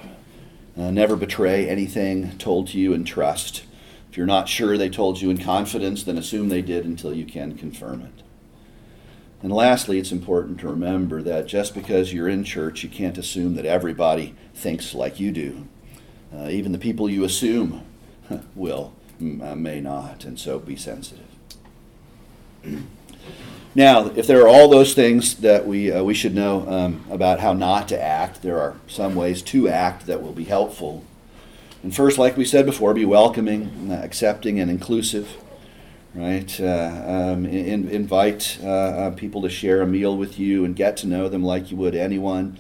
[0.81, 3.65] Uh, never betray anything told to you in trust.
[4.11, 7.27] If you're not sure they told you in confidence, then assume they did until you
[7.27, 8.23] can confirm it.
[9.43, 13.57] And lastly, it's important to remember that just because you're in church, you can't assume
[13.57, 15.69] that everybody thinks like you do.
[16.35, 17.83] Uh, even the people you assume
[18.55, 21.27] will, uh, may not, and so be sensitive.
[23.75, 27.41] now, if there are all those things that we, uh, we should know um, about
[27.41, 31.05] how not to act, there are some ways to act that will be helpful.
[31.83, 35.37] And first, like we said before, be welcoming, uh, accepting, and inclusive
[36.15, 36.61] right?
[36.61, 40.97] Uh, um, in, invite uh, uh, people to share a meal with you and get
[40.99, 42.59] to know them like you would anyone.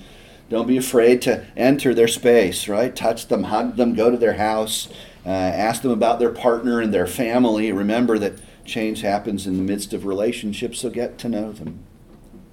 [0.48, 2.94] Don't be afraid to enter their space, right?
[2.94, 4.88] Touch them, hug them, go to their house,
[5.24, 7.70] uh, ask them about their partner and their family.
[7.72, 8.34] Remember that
[8.70, 11.80] change happens in the midst of relationships, so get to know them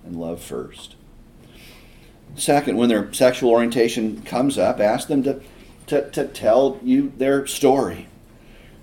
[0.06, 0.96] and love first.
[2.36, 5.42] Second, when their sexual orientation comes up, ask them to,
[5.88, 8.08] to, to tell you their story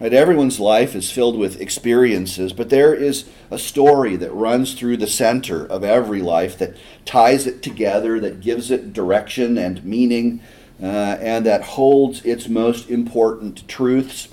[0.01, 0.13] Right?
[0.13, 5.07] Everyone's life is filled with experiences, but there is a story that runs through the
[5.07, 10.41] center of every life that ties it together, that gives it direction and meaning,
[10.83, 14.29] uh, and that holds its most important truths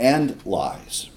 [0.00, 1.10] and lies.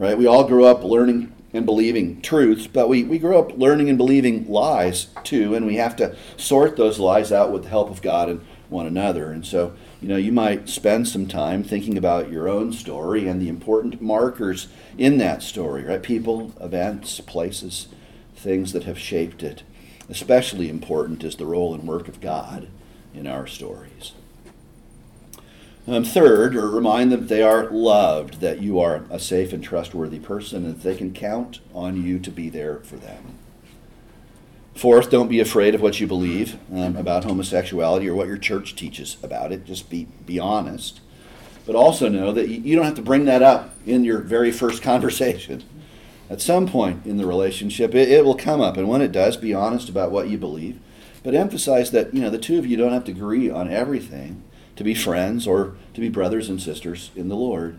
[0.00, 0.16] Right?
[0.16, 3.98] We all grew up learning and believing truths, but we, we grow up learning and
[3.98, 8.00] believing lies too, and we have to sort those lies out with the help of
[8.00, 9.30] God and one another.
[9.30, 13.42] And so you know, you might spend some time thinking about your own story and
[13.42, 16.02] the important markers in that story, right?
[16.02, 17.88] People, events, places,
[18.34, 19.62] things that have shaped it.
[20.08, 22.68] Especially important is the role and work of God
[23.14, 24.12] in our stories.
[25.90, 30.20] Um, third, or remind them they are loved, that you are a safe and trustworthy
[30.20, 33.34] person, and that they can count on you to be there for them.
[34.76, 38.76] Fourth, don't be afraid of what you believe um, about homosexuality or what your church
[38.76, 39.64] teaches about it.
[39.64, 41.00] Just be, be honest.
[41.66, 44.82] But also know that you don't have to bring that up in your very first
[44.84, 45.64] conversation.
[46.30, 48.76] At some point in the relationship, it, it will come up.
[48.76, 50.78] And when it does, be honest about what you believe.
[51.24, 54.44] But emphasize that you know the two of you don't have to agree on everything
[54.80, 57.76] to be friends or to be brothers and sisters in the Lord.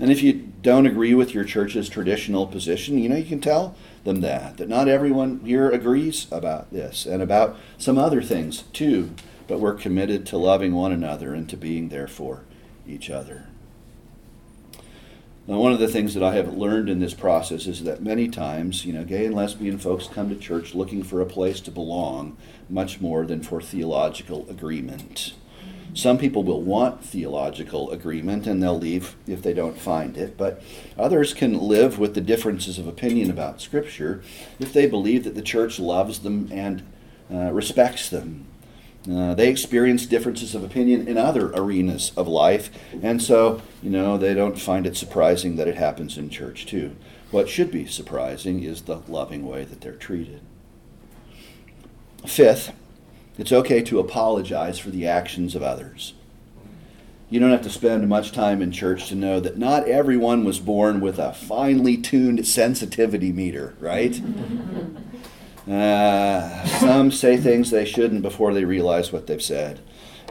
[0.00, 3.76] And if you don't agree with your church's traditional position, you know, you can tell
[4.02, 4.56] them that.
[4.56, 9.14] That not everyone here agrees about this and about some other things too,
[9.46, 12.42] but we're committed to loving one another and to being there for
[12.88, 13.46] each other.
[15.46, 18.26] Now, one of the things that I have learned in this process is that many
[18.26, 21.70] times, you know, gay and lesbian folks come to church looking for a place to
[21.70, 22.36] belong
[22.68, 25.34] much more than for theological agreement.
[25.94, 30.60] Some people will want theological agreement and they'll leave if they don't find it, but
[30.98, 34.20] others can live with the differences of opinion about Scripture
[34.58, 36.82] if they believe that the church loves them and
[37.32, 38.46] uh, respects them.
[39.10, 42.70] Uh, they experience differences of opinion in other arenas of life,
[43.02, 46.96] and so, you know, they don't find it surprising that it happens in church too.
[47.30, 50.40] What should be surprising is the loving way that they're treated.
[52.26, 52.72] Fifth,
[53.38, 56.14] it's okay to apologize for the actions of others.
[57.30, 60.60] You don't have to spend much time in church to know that not everyone was
[60.60, 64.20] born with a finely tuned sensitivity meter, right?
[65.66, 69.80] Uh, some say things they shouldn't before they realize what they've said.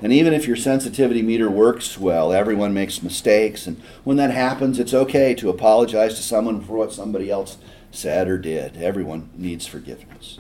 [0.01, 3.65] And even if your sensitivity meter works well, everyone makes mistakes.
[3.65, 7.57] And when that happens, it's okay to apologize to someone for what somebody else
[7.89, 8.77] said or did.
[8.77, 10.39] Everyone needs forgiveness.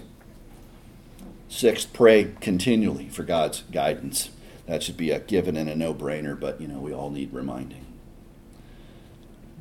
[1.53, 4.31] Sixth, pray continually for God's guidance.
[4.65, 7.85] that should be a given and a no-brainer, but you know, we all need reminding.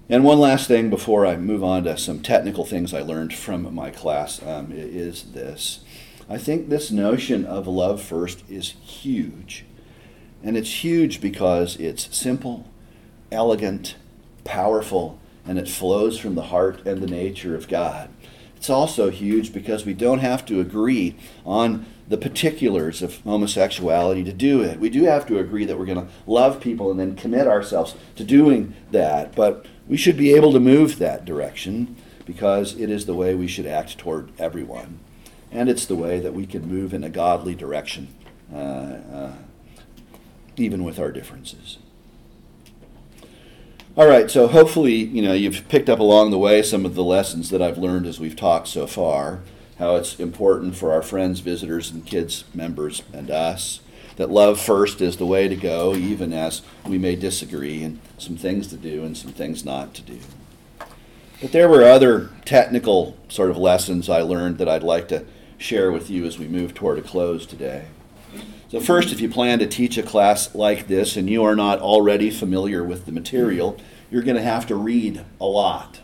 [0.08, 3.74] And one last thing before I move on to some technical things I learned from
[3.74, 5.84] my class um, is this.
[6.30, 9.66] I think this notion of love first is huge.
[10.42, 12.70] And it's huge because it's simple,
[13.30, 13.96] elegant,
[14.44, 18.08] powerful, and it flows from the heart and the nature of God.
[18.62, 24.32] It's also huge because we don't have to agree on the particulars of homosexuality to
[24.32, 24.78] do it.
[24.78, 27.96] We do have to agree that we're going to love people and then commit ourselves
[28.14, 33.06] to doing that, but we should be able to move that direction because it is
[33.06, 35.00] the way we should act toward everyone.
[35.50, 38.14] And it's the way that we can move in a godly direction,
[38.54, 39.32] uh, uh,
[40.56, 41.78] even with our differences.
[43.94, 47.04] All right, so hopefully, you know, you've picked up along the way some of the
[47.04, 49.40] lessons that I've learned as we've talked so far.
[49.78, 53.80] How it's important for our friends, visitors, and kids members and us
[54.16, 58.38] that love first is the way to go, even as we may disagree, and some
[58.38, 60.20] things to do and some things not to do.
[61.42, 65.26] But there were other technical sort of lessons I learned that I'd like to
[65.58, 67.88] share with you as we move toward a close today.
[68.72, 71.80] So, first, if you plan to teach a class like this and you are not
[71.80, 73.76] already familiar with the material,
[74.10, 76.00] you're going to have to read a lot.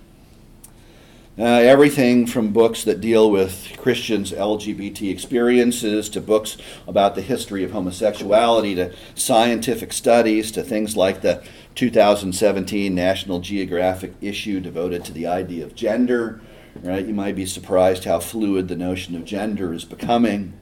[1.38, 7.64] Uh, everything from books that deal with Christians' LGBT experiences to books about the history
[7.64, 11.42] of homosexuality to scientific studies to things like the
[11.74, 16.42] 2017 National Geographic issue devoted to the idea of gender.
[16.82, 17.06] Right?
[17.06, 20.52] You might be surprised how fluid the notion of gender is becoming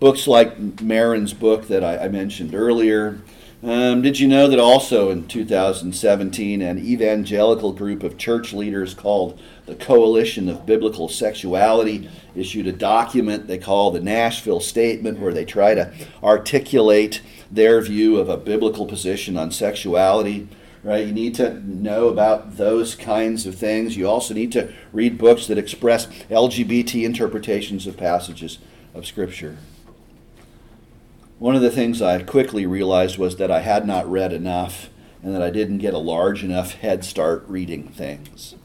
[0.00, 3.20] books like Marin's book that I, I mentioned earlier.
[3.60, 9.40] Um, did you know that also in 2017, an evangelical group of church leaders called
[9.66, 15.44] the Coalition of Biblical Sexuality issued a document they call the Nashville Statement, where they
[15.44, 15.92] try to
[16.22, 17.20] articulate
[17.50, 20.48] their view of a biblical position on sexuality?
[20.84, 21.04] Right?
[21.04, 23.96] You need to know about those kinds of things.
[23.96, 28.58] You also need to read books that express LGBT interpretations of passages
[28.94, 29.58] of Scripture.
[31.38, 34.90] One of the things I quickly realized was that I had not read enough
[35.22, 38.56] and that I didn't get a large enough head start reading things.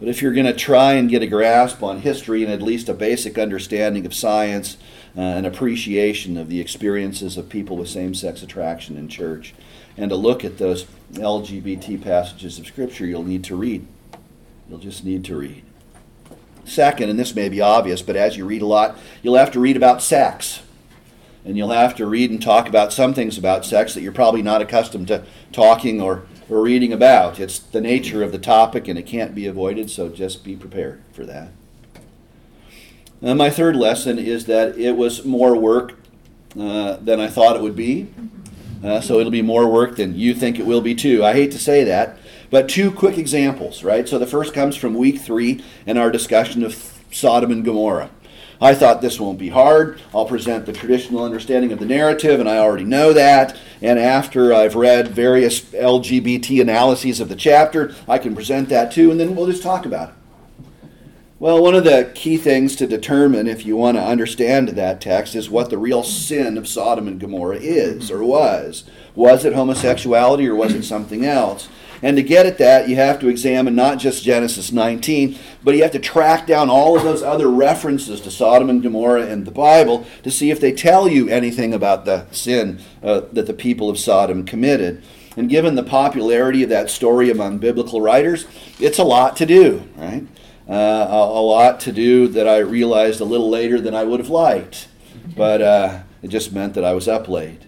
[0.00, 2.88] But if you're going to try and get a grasp on history and at least
[2.88, 4.76] a basic understanding of science,
[5.16, 9.54] uh, an appreciation of the experiences of people with same sex attraction in church,
[9.96, 13.86] and to look at those LGBT passages of Scripture, you'll need to read.
[14.68, 15.62] You'll just need to read.
[16.64, 19.60] Second, and this may be obvious, but as you read a lot, you'll have to
[19.60, 20.62] read about sex
[21.44, 24.42] and you'll have to read and talk about some things about sex that you're probably
[24.42, 27.40] not accustomed to talking or, or reading about.
[27.40, 31.02] It's the nature of the topic and it can't be avoided, so just be prepared
[31.12, 31.48] for that.
[33.20, 35.94] And my third lesson is that it was more work
[36.58, 38.08] uh, than I thought it would be.
[38.84, 41.24] Uh, so it'll be more work than you think it will be, too.
[41.24, 42.18] I hate to say that,
[42.50, 44.08] but two quick examples, right?
[44.08, 46.74] So the first comes from week three in our discussion of
[47.12, 48.10] Sodom and Gomorrah.
[48.62, 50.00] I thought this won't be hard.
[50.14, 53.58] I'll present the traditional understanding of the narrative, and I already know that.
[53.82, 59.10] And after I've read various LGBT analyses of the chapter, I can present that too,
[59.10, 60.14] and then we'll just talk about it.
[61.40, 65.34] Well, one of the key things to determine if you want to understand that text
[65.34, 68.84] is what the real sin of Sodom and Gomorrah is or was.
[69.16, 71.68] Was it homosexuality or was it something else?
[72.02, 75.82] And to get at that, you have to examine not just Genesis 19, but you
[75.82, 79.52] have to track down all of those other references to Sodom and Gomorrah in the
[79.52, 83.88] Bible to see if they tell you anything about the sin uh, that the people
[83.88, 85.02] of Sodom committed.
[85.36, 88.46] And given the popularity of that story among biblical writers,
[88.80, 90.26] it's a lot to do, right?
[90.68, 94.20] Uh, a, a, lot to do that I realized a little later than I would
[94.20, 94.88] have liked.
[95.36, 97.62] But uh, it just meant that I was up late.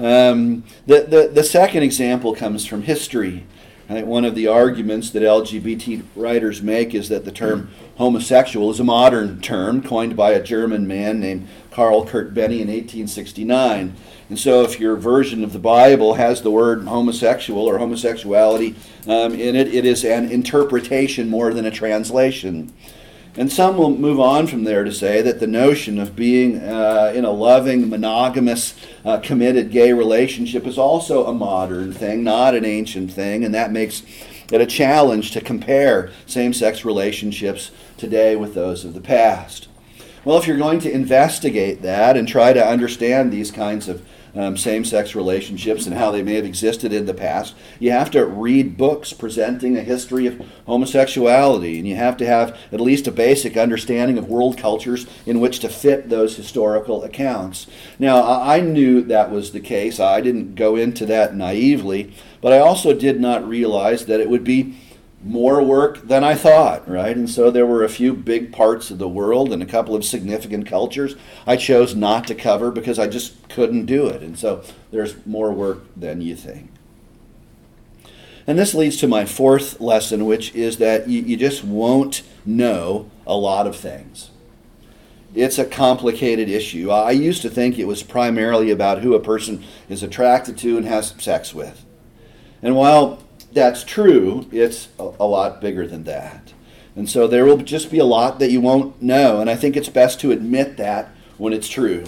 [0.00, 3.44] Um, the, the, the second example comes from history.
[3.90, 4.06] Right?
[4.06, 8.84] One of the arguments that LGBT writers make is that the term homosexual is a
[8.84, 13.94] modern term coined by a German man named Karl Kertbeny in 1869.
[14.30, 18.76] And so, if your version of the Bible has the word homosexual or homosexuality
[19.06, 22.72] um, in it, it is an interpretation more than a translation.
[23.36, 27.12] And some will move on from there to say that the notion of being uh,
[27.14, 28.74] in a loving, monogamous,
[29.04, 33.70] uh, committed gay relationship is also a modern thing, not an ancient thing, and that
[33.70, 34.02] makes
[34.50, 39.68] it a challenge to compare same sex relationships today with those of the past.
[40.24, 44.04] Well, if you're going to investigate that and try to understand these kinds of
[44.34, 47.54] um, same sex relationships and how they may have existed in the past.
[47.78, 52.56] You have to read books presenting a history of homosexuality, and you have to have
[52.72, 57.66] at least a basic understanding of world cultures in which to fit those historical accounts.
[57.98, 60.00] Now, I knew that was the case.
[60.00, 64.44] I didn't go into that naively, but I also did not realize that it would
[64.44, 64.76] be
[65.22, 67.16] more work than I thought, right?
[67.16, 70.04] And so there were a few big parts of the world and a couple of
[70.04, 71.14] significant cultures
[71.46, 74.22] I chose not to cover because I just couldn't do it.
[74.22, 76.70] And so there's more work than you think.
[78.46, 83.10] And this leads to my fourth lesson, which is that you, you just won't know
[83.26, 84.30] a lot of things.
[85.34, 86.90] It's a complicated issue.
[86.90, 90.86] I used to think it was primarily about who a person is attracted to and
[90.86, 91.84] has sex with.
[92.62, 93.22] And while
[93.52, 96.52] that's true, it's a, a, lot bigger than that.
[96.96, 99.40] And so there will just be a lot that you won't know.
[99.40, 102.04] And I think it's best to admit that when it's true.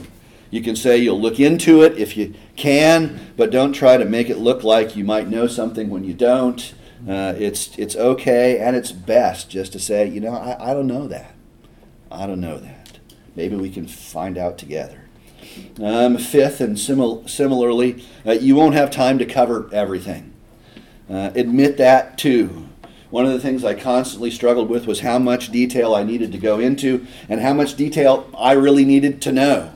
[0.51, 4.29] You can say you'll look into it if you can, but don't try to make
[4.29, 6.75] it look like you might know something when you don't.
[7.09, 10.87] Uh, it's, it's okay and it's best just to say, you know, I, I don't
[10.87, 11.35] know that.
[12.11, 12.99] I don't know that.
[13.35, 15.03] Maybe we can find out together.
[15.83, 20.32] Um, fifth, and simil- similarly, uh, you won't have time to cover everything.
[21.13, 22.67] Uh, admit that too.
[23.11, 26.39] One of the things I constantly struggled with was how much detail I needed to
[26.39, 29.75] go into and how much detail I really needed to know.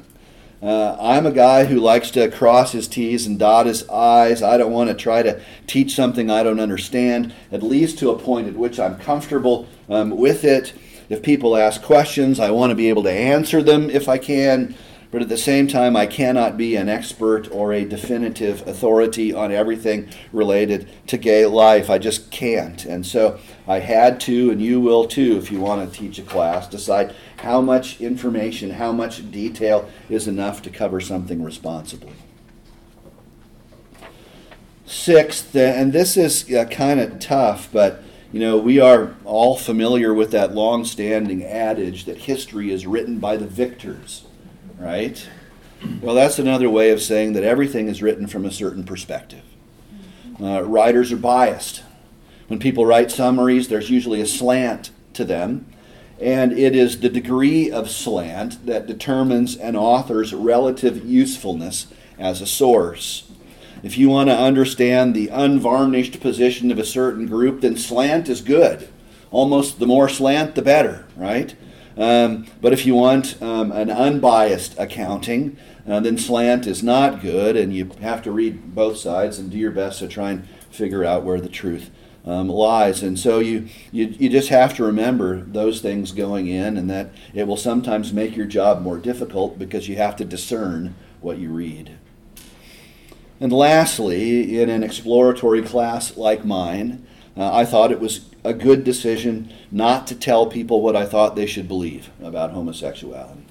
[0.62, 4.42] Uh, I'm a guy who likes to cross his T's and dot his I's.
[4.42, 8.18] I don't want to try to teach something I don't understand, at least to a
[8.18, 10.72] point at which I'm comfortable um, with it.
[11.10, 14.74] If people ask questions, I want to be able to answer them if I can.
[15.16, 19.50] But at the same time, I cannot be an expert or a definitive authority on
[19.50, 21.88] everything related to gay life.
[21.88, 22.84] I just can't.
[22.84, 26.22] And so I had to, and you will too, if you want to teach a
[26.22, 32.12] class, decide how much information, how much detail is enough to cover something responsibly.
[34.84, 38.02] Sixth, and this is uh, kind of tough, but
[38.32, 43.18] you know, we are all familiar with that long standing adage that history is written
[43.18, 44.25] by the victors
[44.78, 45.28] right?
[46.00, 49.42] Well, that's another way of saying that everything is written from a certain perspective.
[50.40, 51.82] Uh, writers are biased.
[52.48, 55.66] When people write summaries, there's usually a slant to them,
[56.20, 62.46] and it is the degree of slant that determines an author's relative usefulness as a
[62.46, 63.30] source.
[63.82, 68.40] If you want to understand the unvarnished position of a certain group, then slant is
[68.40, 68.88] good.
[69.30, 71.54] Almost the more slant, the better, right?
[71.96, 75.56] Um, but if you want um, an unbiased accounting,
[75.88, 79.56] uh, then slant is not good, and you have to read both sides and do
[79.56, 81.90] your best to try and figure out where the truth
[82.26, 83.02] um, lies.
[83.02, 87.10] And so you, you, you just have to remember those things going in, and that
[87.32, 91.50] it will sometimes make your job more difficult because you have to discern what you
[91.50, 91.96] read.
[93.40, 98.84] And lastly, in an exploratory class like mine, uh, I thought it was a good
[98.84, 103.44] decision not to tell people what I thought they should believe about homosexuality.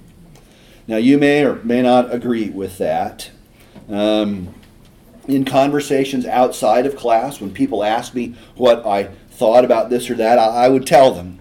[0.87, 3.31] Now, you may or may not agree with that.
[3.89, 4.53] Um,
[5.27, 10.15] in conversations outside of class, when people ask me what I thought about this or
[10.15, 11.39] that, I, I would tell them.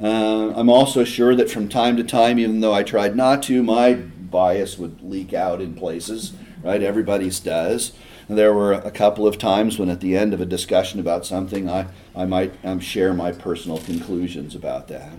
[0.00, 3.62] Uh, I'm also sure that from time to time, even though I tried not to,
[3.62, 6.32] my bias would leak out in places,
[6.62, 6.82] right?
[6.82, 7.92] Everybody's does.
[8.28, 11.70] There were a couple of times when, at the end of a discussion about something,
[11.70, 15.12] I, I might um, share my personal conclusions about that.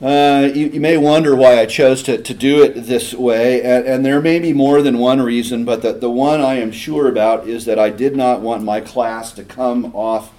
[0.00, 3.84] Uh, you, you, may wonder why I chose to, to do it this way, and,
[3.84, 7.08] and, there may be more than one reason, but the, the one I am sure
[7.08, 10.32] about is that I did not want my class to come off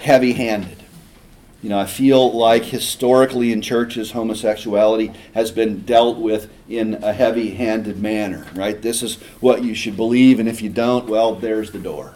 [0.00, 0.79] heavy handed.
[1.62, 7.12] You know, I feel like historically in churches, homosexuality has been dealt with in a
[7.12, 8.80] heavy handed manner, right?
[8.80, 12.14] This is what you should believe, and if you don't, well, there's the door.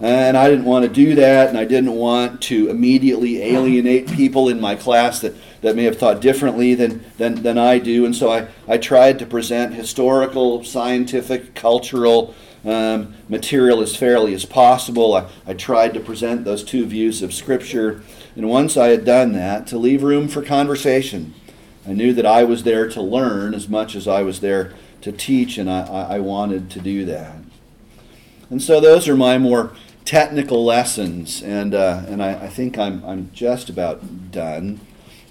[0.00, 4.48] And I didn't want to do that, and I didn't want to immediately alienate people
[4.48, 8.06] in my class that, that may have thought differently than, than, than I do.
[8.06, 12.34] And so I, I tried to present historical, scientific, cultural,
[12.64, 15.14] um, material as fairly as possible.
[15.14, 18.02] I, I tried to present those two views of Scripture.
[18.36, 21.34] And once I had done that, to leave room for conversation.
[21.86, 25.12] I knew that I was there to learn as much as I was there to
[25.12, 27.36] teach, and I, I wanted to do that.
[28.50, 29.72] And so those are my more
[30.04, 34.80] technical lessons, and, uh, and I, I think I'm, I'm just about done.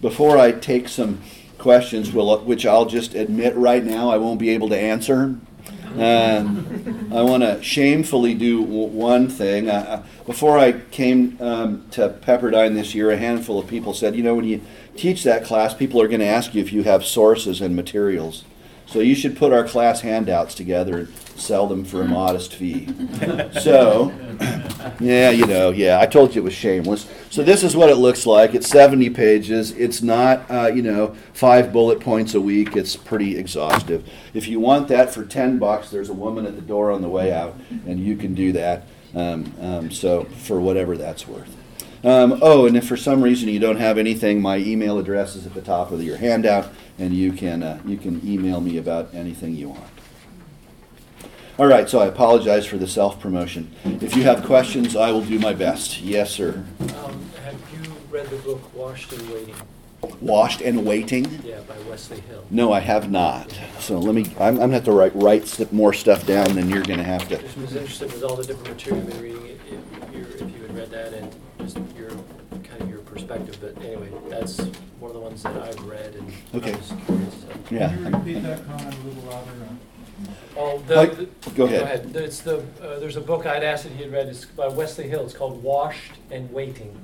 [0.02, 1.22] Before I take some
[1.58, 5.36] questions, which I'll just admit right now I won't be able to answer,
[5.98, 9.66] um, I want to shamefully do one thing.
[10.26, 14.36] Before I came um, to Pepperdine this year, a handful of people said, you know,
[14.36, 14.62] when you
[14.96, 18.44] teach that class, people are going to ask you if you have sources and materials.
[18.90, 22.88] So you should put our class handouts together and sell them for a modest fee.
[23.60, 24.12] So,
[25.00, 27.08] yeah, you know, yeah, I told you it was shameless.
[27.30, 28.56] So this is what it looks like.
[28.56, 29.72] It's 70 pages.
[29.72, 32.76] It's not, uh, you know, five bullet points a week.
[32.76, 34.08] It's pretty exhaustive.
[34.34, 37.10] If you want that for 10 bucks, there's a woman at the door on the
[37.10, 38.88] way out, and you can do that.
[39.14, 41.59] Um, um, so for whatever that's worth.
[42.04, 45.45] Um, oh, and if for some reason you don't have anything, my email address is
[45.45, 49.14] at the top of your handout, and you can uh, you can email me about
[49.14, 49.84] anything you want.
[51.58, 53.70] All right, so I apologize for the self promotion.
[53.84, 56.00] If you have questions, I will do my best.
[56.00, 56.66] Yes, sir.
[56.80, 59.56] Um, have you read the book Washed and Waiting?
[60.22, 61.41] Washed and waiting?
[61.43, 62.45] Yeah, by Wesley Hill.
[62.50, 63.54] No, I have not.
[63.80, 64.28] So let me.
[64.39, 67.38] I'm, I'm gonna have to write write more stuff down than you're gonna have to.
[67.38, 69.60] Just was interested with all the different material you've been reading,
[70.14, 71.36] if, if you had read that and
[71.74, 72.09] just your,
[72.63, 74.57] kind of your perspective, but anyway, that's
[74.99, 76.74] one of the ones that I've read and Okay.
[76.74, 77.34] I was curious.
[77.41, 77.47] so.
[77.70, 77.89] Yeah.
[77.89, 79.51] Can you repeat that comment a little louder?
[80.57, 82.15] Oh, the, Like- the- go ahead.
[82.15, 85.07] It's the, uh, there's a book I'd asked that he had read, it's by Wesley
[85.07, 86.97] Hill, it's called Washed and Waiting.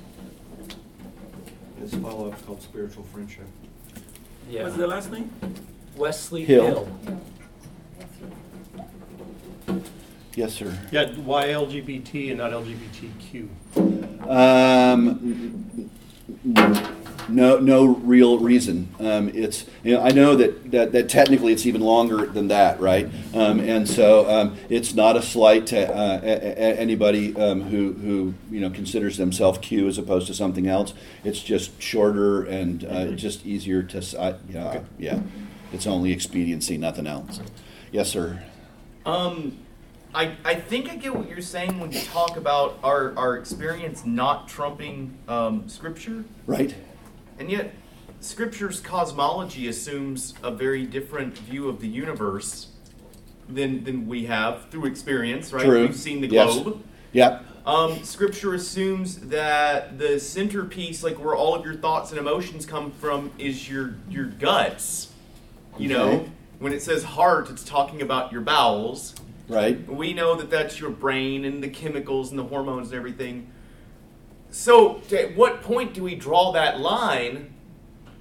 [1.82, 3.45] It's a follow-up is called Spiritual Friendship.
[4.49, 4.63] Yeah.
[4.63, 5.32] What's the last name?
[5.95, 6.66] Wesley Hill.
[6.66, 7.20] Hill.
[10.36, 10.78] Yes, sir.
[10.92, 13.48] Yeah, why LGBT and not LGBTQ?
[14.30, 15.90] Um,
[17.30, 18.90] no, no real reason.
[19.00, 22.80] Um, it's you know I know that, that, that technically it's even longer than that,
[22.82, 23.10] right?
[23.34, 27.94] Um, and so um, it's not a slight to uh, a, a- anybody um, who
[27.94, 30.94] who you know considers themselves Q as opposed to something else.
[31.24, 35.22] It's just shorter and uh, just easier to I- yeah yeah.
[35.74, 37.40] It's only expediency, nothing else.
[37.92, 38.44] Yes, sir.
[39.06, 39.58] Um,
[40.16, 44.05] I, I think I get what you're saying when you talk about our, our experience
[44.05, 46.74] not trumping um, scripture, Right.
[47.38, 47.74] and yet
[48.22, 52.68] scripture's cosmology assumes a very different view of the universe
[53.49, 55.66] than than we have through experience, right?
[55.66, 55.82] True.
[55.82, 56.53] We've seen the Yes.
[56.59, 56.84] globe.
[57.11, 57.39] Yeah.
[57.66, 62.91] Um, scripture assumes that the centerpiece, like where all of your thoughts and emotions come
[62.91, 65.09] from, is your your guts.
[65.78, 65.93] You Okay.
[65.93, 69.13] know, when it says heart, it's talking about your bowels.
[69.48, 69.88] Right.
[69.91, 73.52] We know that that's your brain and the chemicals and the hormones and everything.
[74.50, 77.54] So, at what point do we draw that line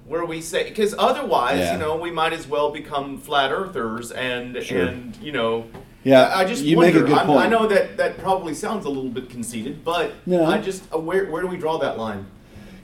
[0.07, 1.73] where we say because otherwise, Yeah.
[1.73, 4.81] you know, we might as well become flat earthers and Sure.
[4.83, 5.65] and you know,
[6.03, 6.31] Yeah.
[6.35, 6.93] I just you wonder.
[7.01, 7.39] make a good point.
[7.39, 10.45] I know that that probably sounds a little bit conceited, but No.
[10.45, 12.27] I just uh, where where do we draw that line?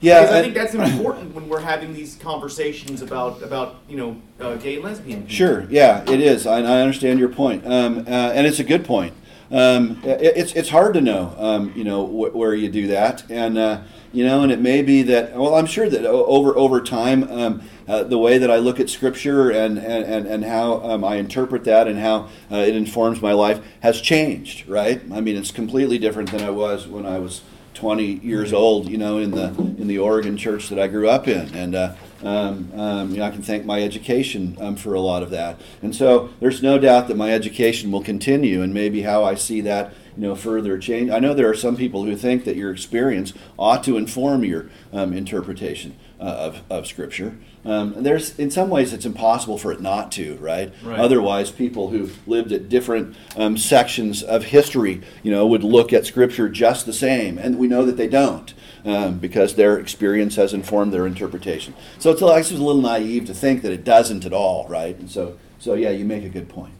[0.02, 0.20] Yeah.
[0.20, 4.56] because I think that's important when we're having these conversations about about you know uh,
[4.56, 5.20] gay and lesbian.
[5.22, 5.34] people.
[5.34, 5.66] Sure.
[5.70, 6.46] Yeah, it is.
[6.46, 9.14] I, I understand your point, um, uh, and it's a good point.
[9.50, 13.30] Um, it, it's it's hard to know, um, you know, wh- where you do that,
[13.30, 13.82] and uh,
[14.12, 15.36] you know, and it may be that.
[15.36, 18.88] Well, I'm sure that over over time, um, uh, the way that I look at
[18.88, 23.20] Scripture and and and, and how um, I interpret that and how uh, it informs
[23.20, 24.66] my life has changed.
[24.68, 25.00] Right.
[25.12, 27.42] I mean, it's completely different than I was when I was
[27.82, 31.26] 20 years old, you know, in the in the Oregon church that I grew up
[31.26, 35.00] in, and uh, um, um, you know, I can thank my education um, for a
[35.00, 35.60] lot of that.
[35.82, 39.62] And so there's no doubt that my education will continue, and maybe how I see
[39.62, 41.10] that, you know, further change.
[41.10, 44.70] I know there are some people who think that your experience ought to inform your
[44.92, 47.36] um, interpretation uh, of of Scripture.
[47.64, 50.72] Um, there's in some ways it's impossible for it not to, right?
[50.82, 50.98] Right.
[50.98, 56.06] Otherwise, people who lived at different um, sections of history, you know, would look at
[56.06, 58.52] Scripture just the same, and we know that they don't
[58.84, 61.74] um, because their experience has informed their interpretation.
[61.98, 64.66] So it's, I guess it's a little naive to think that it doesn't at all,
[64.68, 64.96] right?
[64.98, 66.74] And so, so yeah, you make a good point.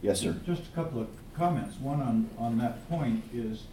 [0.00, 0.36] Yes, sir.
[0.46, 1.78] Just a couple of comments.
[1.80, 3.64] One on, on that point is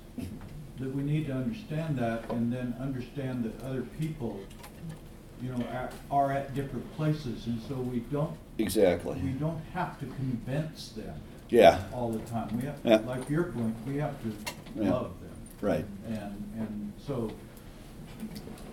[0.80, 4.40] that we need to understand that and then understand that other people,
[5.42, 7.48] you know, are, are at different places.
[7.48, 9.20] And so we don't, Exactly.
[9.22, 11.16] we don't have to convince them
[11.50, 11.82] Yeah.
[11.94, 12.50] all the time.
[12.58, 12.98] We Yeah.
[12.98, 14.32] have, like your point, we have to
[14.76, 14.92] Yeah.
[14.92, 15.30] love them.
[15.62, 15.86] Right.
[16.08, 17.32] And, and so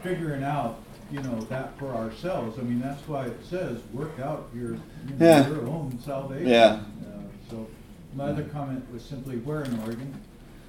[0.03, 0.78] figuring out,
[1.11, 5.14] you know, that for ourselves, I mean, that's why it says, work out your, you
[5.18, 5.49] know, Yeah.
[5.49, 6.49] your own salvation.
[6.49, 6.80] Yeah.
[7.05, 7.66] Uh, So
[8.16, 10.14] my other comment was simply, where in Oregon?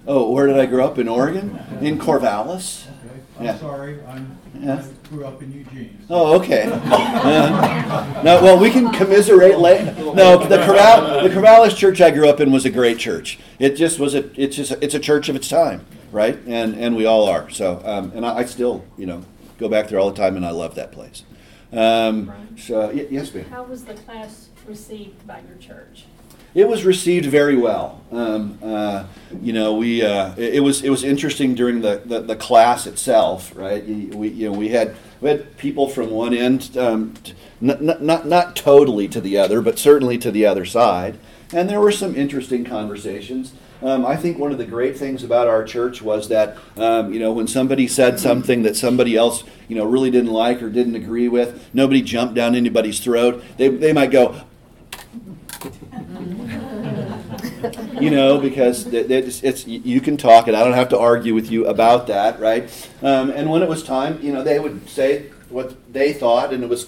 [0.05, 1.59] Oh, where did I grow up in Oregon?
[1.81, 2.85] In Corvallis.
[3.39, 4.75] Okay, I'm sorry, I'm, Yeah.
[4.83, 5.97] I grew up in Eugene.
[6.07, 6.65] so- Oh, okay.
[8.23, 9.93] No, well, we can commiserate later.
[10.13, 13.37] No, the Corval, the Corvallis church I grew up in was a great church.
[13.59, 16.37] It just was a, it's just, a, it's a church of its time, right?
[16.47, 17.49] And and we all are.
[17.49, 19.23] So, um, and I, I still, you know,
[19.57, 21.23] go back there all the time, and I love that place.
[21.71, 23.45] Um, so, y- yes, ma'am.
[23.49, 26.05] How was the class received by your church?
[26.57, 28.03] It was received very well.
[28.11, 29.05] Um, uh,
[29.43, 32.87] you know, we uh, it, it was it was interesting during the, the, the class
[32.87, 33.85] itself, right?
[33.85, 38.25] We you know we had we had people from one end, um, t- not, not
[38.25, 41.19] not totally to the other, but certainly to the other side,
[41.53, 43.53] and there were some interesting conversations.
[43.83, 47.19] Um, I think one of the great things about our church was that um, you
[47.19, 50.95] know when somebody said something that somebody else you know really didn't like or didn't
[50.95, 53.43] agree with, nobody jumped down anybody's throat.
[53.57, 54.41] They they might go,
[57.99, 61.51] you know, because it's, it's you can talk, and I don't have to argue with
[61.51, 62.63] you about that, right?
[63.01, 66.63] Um, and when it was time, you know, they would say what they thought, and
[66.63, 66.86] it was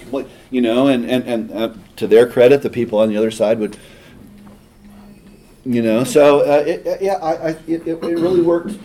[0.52, 3.60] you know, and and and uh, to their credit, the people on the other side
[3.60, 3.78] would,
[5.66, 8.78] you know, so uh, it, it- yeah, I, I it, it it really worked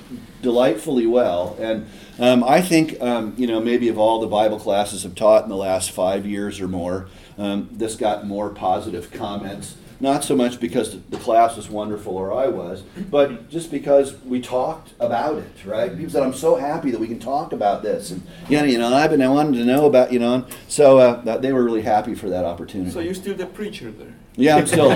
[0.42, 1.86] delightfully well, and
[2.18, 5.48] um, I think um, you know maybe of all the Bible classes I've taught in
[5.48, 9.76] the last five years or more, um, this got more positive comments.
[10.04, 14.38] Not so much because the class was wonderful or I was, but just because we
[14.38, 15.96] talked about it, right?
[15.96, 18.94] People said, "I'm so happy that we can talk about this," and yeah, you know,
[18.94, 21.80] I've been I wanted to know about, you know, and so uh, they were really
[21.80, 22.90] happy for that opportunity.
[22.90, 24.14] So you're still the preacher there?
[24.36, 24.88] Yeah, I'm still.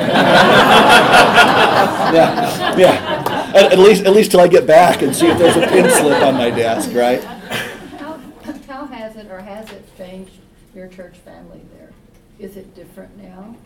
[2.13, 3.53] yeah, yeah.
[3.55, 5.89] At, at least, at least till I get back and see if there's a pin
[5.89, 7.25] slip on my desk, right?
[7.25, 8.21] How,
[8.67, 10.33] how has it, or has it changed
[10.75, 11.93] your church family there?
[12.39, 13.57] Is it different now?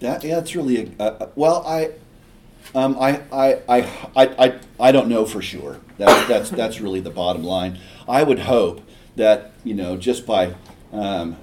[0.00, 1.90] That, yeah, it's really a, uh, well, I,
[2.74, 3.82] um, I, I, I,
[4.16, 5.80] I, I don't know for sure.
[5.98, 7.78] That, that's that's really the bottom line.
[8.08, 8.80] I would hope
[9.16, 10.54] that you know just by
[10.92, 11.36] um,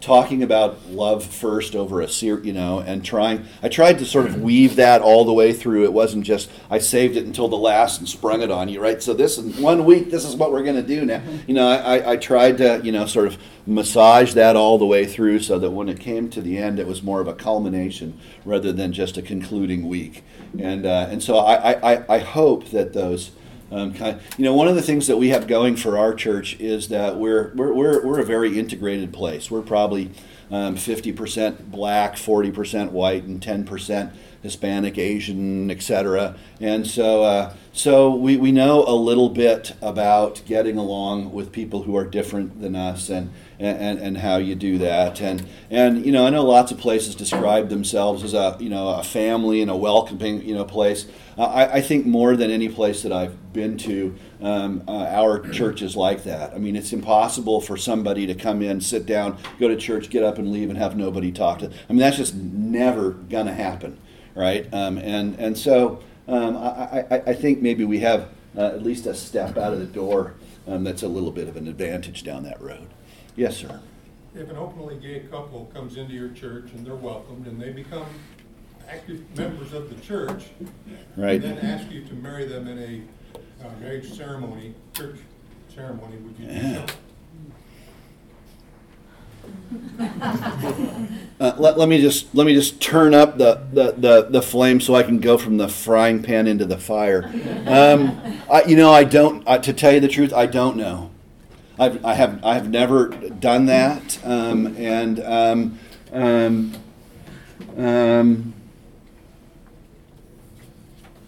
[0.00, 3.44] talking about love first over a ser- you know, and trying.
[3.62, 5.84] I tried to sort of weave that all the way through.
[5.84, 9.02] It wasn't just I saved it until the last and sprung it on you, right?
[9.02, 11.22] So this in one week, this is what we're going to do now.
[11.46, 15.04] You know, I, I, tried to you know sort of massage that all the way
[15.04, 18.18] through so that when it came to the end, it was more of a culmination
[18.44, 20.24] rather than just a concluding week.
[20.58, 23.32] And uh, and so I, I- I hope that those.
[23.70, 23.94] Um,
[24.36, 27.16] you know, one of the things that we have going for our church is that
[27.16, 29.50] we're we're, we're, we're a very integrated place.
[29.50, 30.10] We're probably
[30.50, 34.12] um, 50% black, 40% white, and 10%
[34.42, 36.34] Hispanic, Asian, etc.
[36.60, 41.82] And so, uh, so we, we know a little bit about getting along with people
[41.82, 43.30] who are different than us and,
[43.60, 45.20] and, and how you do that.
[45.20, 48.88] And, and, you know, I know lots of places describe themselves as a, you know,
[48.88, 51.06] a family and a welcoming, you know, place.
[51.36, 55.40] Uh, I, I think more than any place that I've been to, um, uh, our
[55.50, 56.54] church is like that.
[56.54, 60.22] I mean, it's impossible for somebody to come in, sit down, go to church, get
[60.22, 61.66] up and leave and have nobody talk to.
[61.66, 63.98] I mean, that's just never gonna happen,
[64.34, 64.66] right?
[64.72, 69.06] Um, and and so um, I, I, I think maybe we have uh, at least
[69.06, 70.34] a step out of the door
[70.66, 72.88] um, that's a little bit of an advantage down that road.
[73.36, 73.80] Yes, sir.
[74.34, 78.06] If an openly gay couple comes into your church and they're welcomed and they become
[78.88, 80.44] active members of the church,
[81.16, 81.42] Right.
[81.42, 85.18] and then ask you to marry them in a uh, marriage ceremony, church
[85.74, 86.86] ceremony, would you do so?
[91.40, 94.78] Uh, let, let me just let me just turn up the, the, the, the flame
[94.78, 97.24] so I can go from the frying pan into the fire.
[97.66, 98.20] Um,
[98.52, 99.42] I, you know, I don't.
[99.46, 101.09] Uh, to tell you the truth, I don't know.
[101.80, 105.78] I've, I have I have never done that, um, and um,
[106.12, 106.74] um,
[107.78, 108.52] um,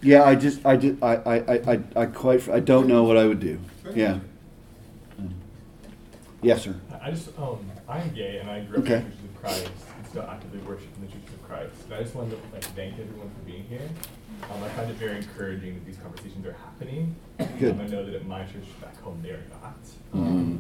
[0.03, 3.17] yeah, I just I just I, I, I, I- I quite I don't know what
[3.17, 3.59] I would do.
[3.95, 4.19] Yeah.
[6.43, 6.75] Yes, sir.
[7.01, 8.97] I just, um, I'm gay and I grew up Okay.
[8.97, 11.73] in the Churches of Christ and still actively worship in the Churches of Christ.
[11.85, 13.89] And I just wanted to like thank everyone for being here.
[14.51, 17.15] Um, I find it very encouraging that these conversations are happening.
[17.59, 17.73] Good.
[17.73, 19.79] Um, I know that at my church back home they are not.
[20.15, 20.59] Mm.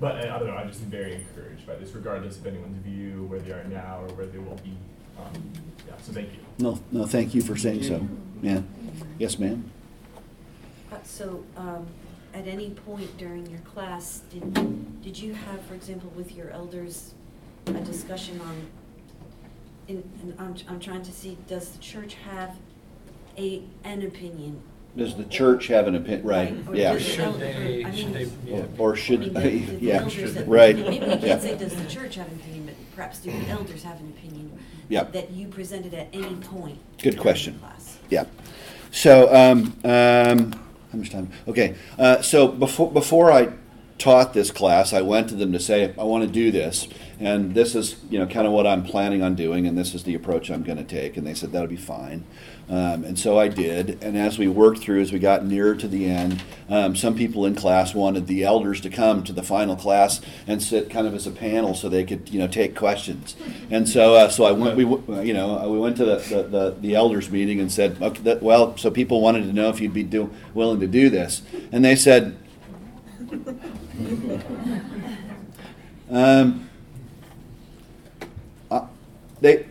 [0.00, 3.24] But I, I don't know, I'm just very encouraged by this, regardless of anyone's view,
[3.28, 4.76] where they are now or where they will be.
[5.18, 5.52] Um,
[5.86, 6.38] yeah, so thank you.
[6.58, 7.06] No, no.
[7.06, 8.06] Thank you for saying so.
[8.42, 8.62] Yeah.
[9.18, 9.70] Yes, ma'am.
[10.90, 11.86] Uh, So, um,
[12.34, 17.12] at any point during your class, did, did you have, for example, with your elders,
[17.66, 18.66] a discussion on,
[19.86, 22.56] in, and I'm, I'm trying to see, does the church have
[23.38, 24.60] a, an opinion?
[24.96, 26.22] Does the church have an opinion?
[26.26, 26.54] Right.
[26.68, 26.92] Or Yeah.
[26.92, 28.64] does the Should elder- they, I mean, should they, yeah.
[28.78, 30.76] Or I should, mean, the- the yeah, elders that- right.
[30.76, 31.16] Maybe we Yeah.
[31.16, 34.12] can't say, does the church have an opinion, but perhaps do the elders have an
[34.18, 34.50] opinion?
[34.90, 35.04] Yeah.
[35.04, 36.78] That you presented at any point?
[36.98, 37.58] Good during question.
[37.58, 37.96] class?
[38.10, 38.24] Yeah.
[38.90, 40.52] So, um, um,
[40.92, 41.30] how much time?
[41.48, 41.74] Okay.
[41.98, 43.48] Uh, so before before I
[43.96, 46.88] taught this class, I went to them to say, I want to do this,
[47.20, 50.02] and this is, you know, kind of what I'm planning on doing, and this is
[50.02, 51.16] the approach I'm going to take.
[51.16, 52.24] And they said that'll be fine.
[52.72, 54.02] Um, and so I did.
[54.02, 57.44] And as we worked through, as we got nearer to the end, um, some people
[57.44, 61.14] in class wanted the elders to come to the final class and sit kind of
[61.14, 63.36] as a panel so they could, you know, take questions.
[63.70, 64.78] And so, uh, so I went.
[64.78, 64.84] We,
[65.22, 68.42] you know, we went to the, the, the, the elders meeting and said, okay, that,
[68.42, 71.42] well, so people wanted to know if you'd be do, willing to do this,
[71.72, 72.38] and they said.
[76.10, 76.68] Um,
[78.70, 78.86] uh,
[79.40, 79.64] they,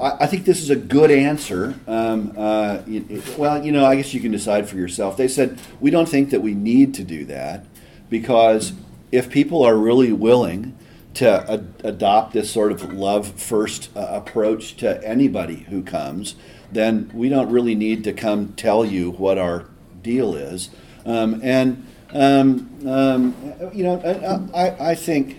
[0.00, 1.74] I, think this is a good answer.
[1.86, 5.16] Um, uh, it- well, you know, I guess you can decide for yourself.
[5.16, 7.66] They said we don't think that we need to do that
[8.08, 8.72] because
[9.10, 10.76] if people are really willing
[11.14, 16.36] to ad- adopt this sort of love first uh, approach to anybody who comes,
[16.70, 19.66] then we don't really need to come tell you what our
[20.02, 20.70] deal is.
[21.04, 23.34] Um, and um, um,
[23.74, 24.00] you know,
[24.54, 25.38] I, I, I think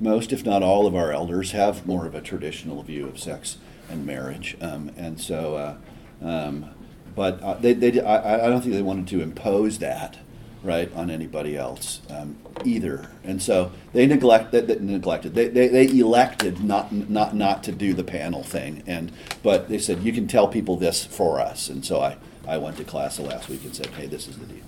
[0.00, 3.58] most, if not all, of our elders have more of a traditional view of sex
[3.90, 5.56] and marriage, um, and so.
[5.56, 5.76] Uh,
[6.24, 6.70] um,
[7.14, 10.18] but uh, they, they, I, I don't think they wanted to impose that,
[10.62, 13.10] right, on anybody else um, either.
[13.24, 15.34] And so they neglect, they, they neglected.
[15.34, 19.10] They, they, they elected not, not, not to do the panel thing, and
[19.42, 21.68] but they said you can tell people this for us.
[21.68, 24.38] And so I, I went to class the last week and said, hey, this is
[24.38, 24.64] the deal.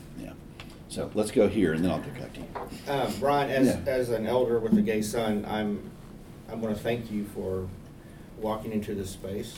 [0.90, 0.96] Yeah.
[0.96, 2.92] So let's go here, and then I'll get back to you.
[2.92, 3.92] Um, Brian, as, Yeah.
[3.92, 5.90] as an elder with a gay son, I'm,
[6.50, 7.68] I want to thank you for
[8.38, 9.54] walking into this space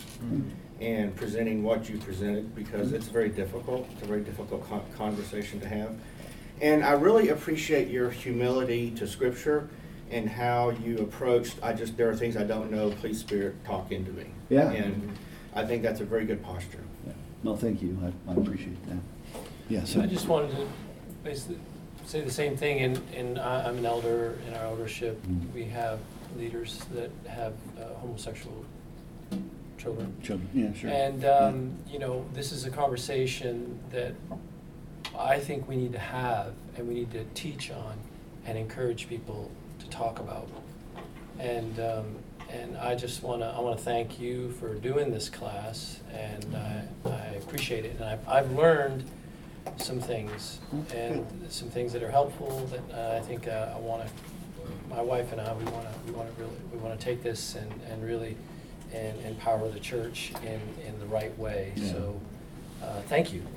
[0.81, 3.89] and presenting what you presented because it's very difficult.
[3.93, 5.95] It's a very difficult con- conversation to have.
[6.61, 9.69] And I really appreciate your humility to Scripture
[10.11, 11.57] and how you approached.
[11.63, 12.91] I just there are things I don't know.
[12.91, 14.27] Please, Spirit, talk into me.
[14.49, 14.71] Yeah.
[14.71, 15.17] And
[15.55, 16.83] I think that's a very good posture.
[17.07, 17.13] Yeah.
[17.43, 17.97] No, thank you.
[18.29, 18.99] I, I appreciate that.
[19.69, 19.85] Yeah.
[19.85, 20.67] So I just wanted to
[21.23, 21.59] basically
[22.07, 25.23] say the same thing, and, and I- I'm an elder in our eldership.
[25.27, 25.53] Mm.
[25.55, 26.01] We have
[26.37, 28.65] leaders that have uh, homosexual
[29.79, 30.15] children.
[30.23, 30.91] Children, yeah, sure.
[30.91, 34.15] And, um, you know, this is a conversation that
[35.17, 37.99] I think we need to have and we need to teach on
[38.47, 39.51] and encourage people
[39.81, 40.49] to talk about.
[41.39, 42.17] And, um,
[42.51, 47.27] and I just wanna, I wanna thank you for doing this class and I, I
[47.37, 47.97] appreciate it.
[47.97, 49.05] And I've, I've learned
[49.77, 50.61] some things
[50.95, 54.07] and some things that are helpful that uh, I think uh, I wanna,
[54.91, 58.05] my wife and I, we wanna, we wanna really, we wanna take this and, and
[58.05, 58.37] really
[58.93, 61.73] and empower the church in, in the right way.
[61.77, 61.93] Yeah.
[61.93, 62.21] So,
[62.83, 63.43] uh, thank you.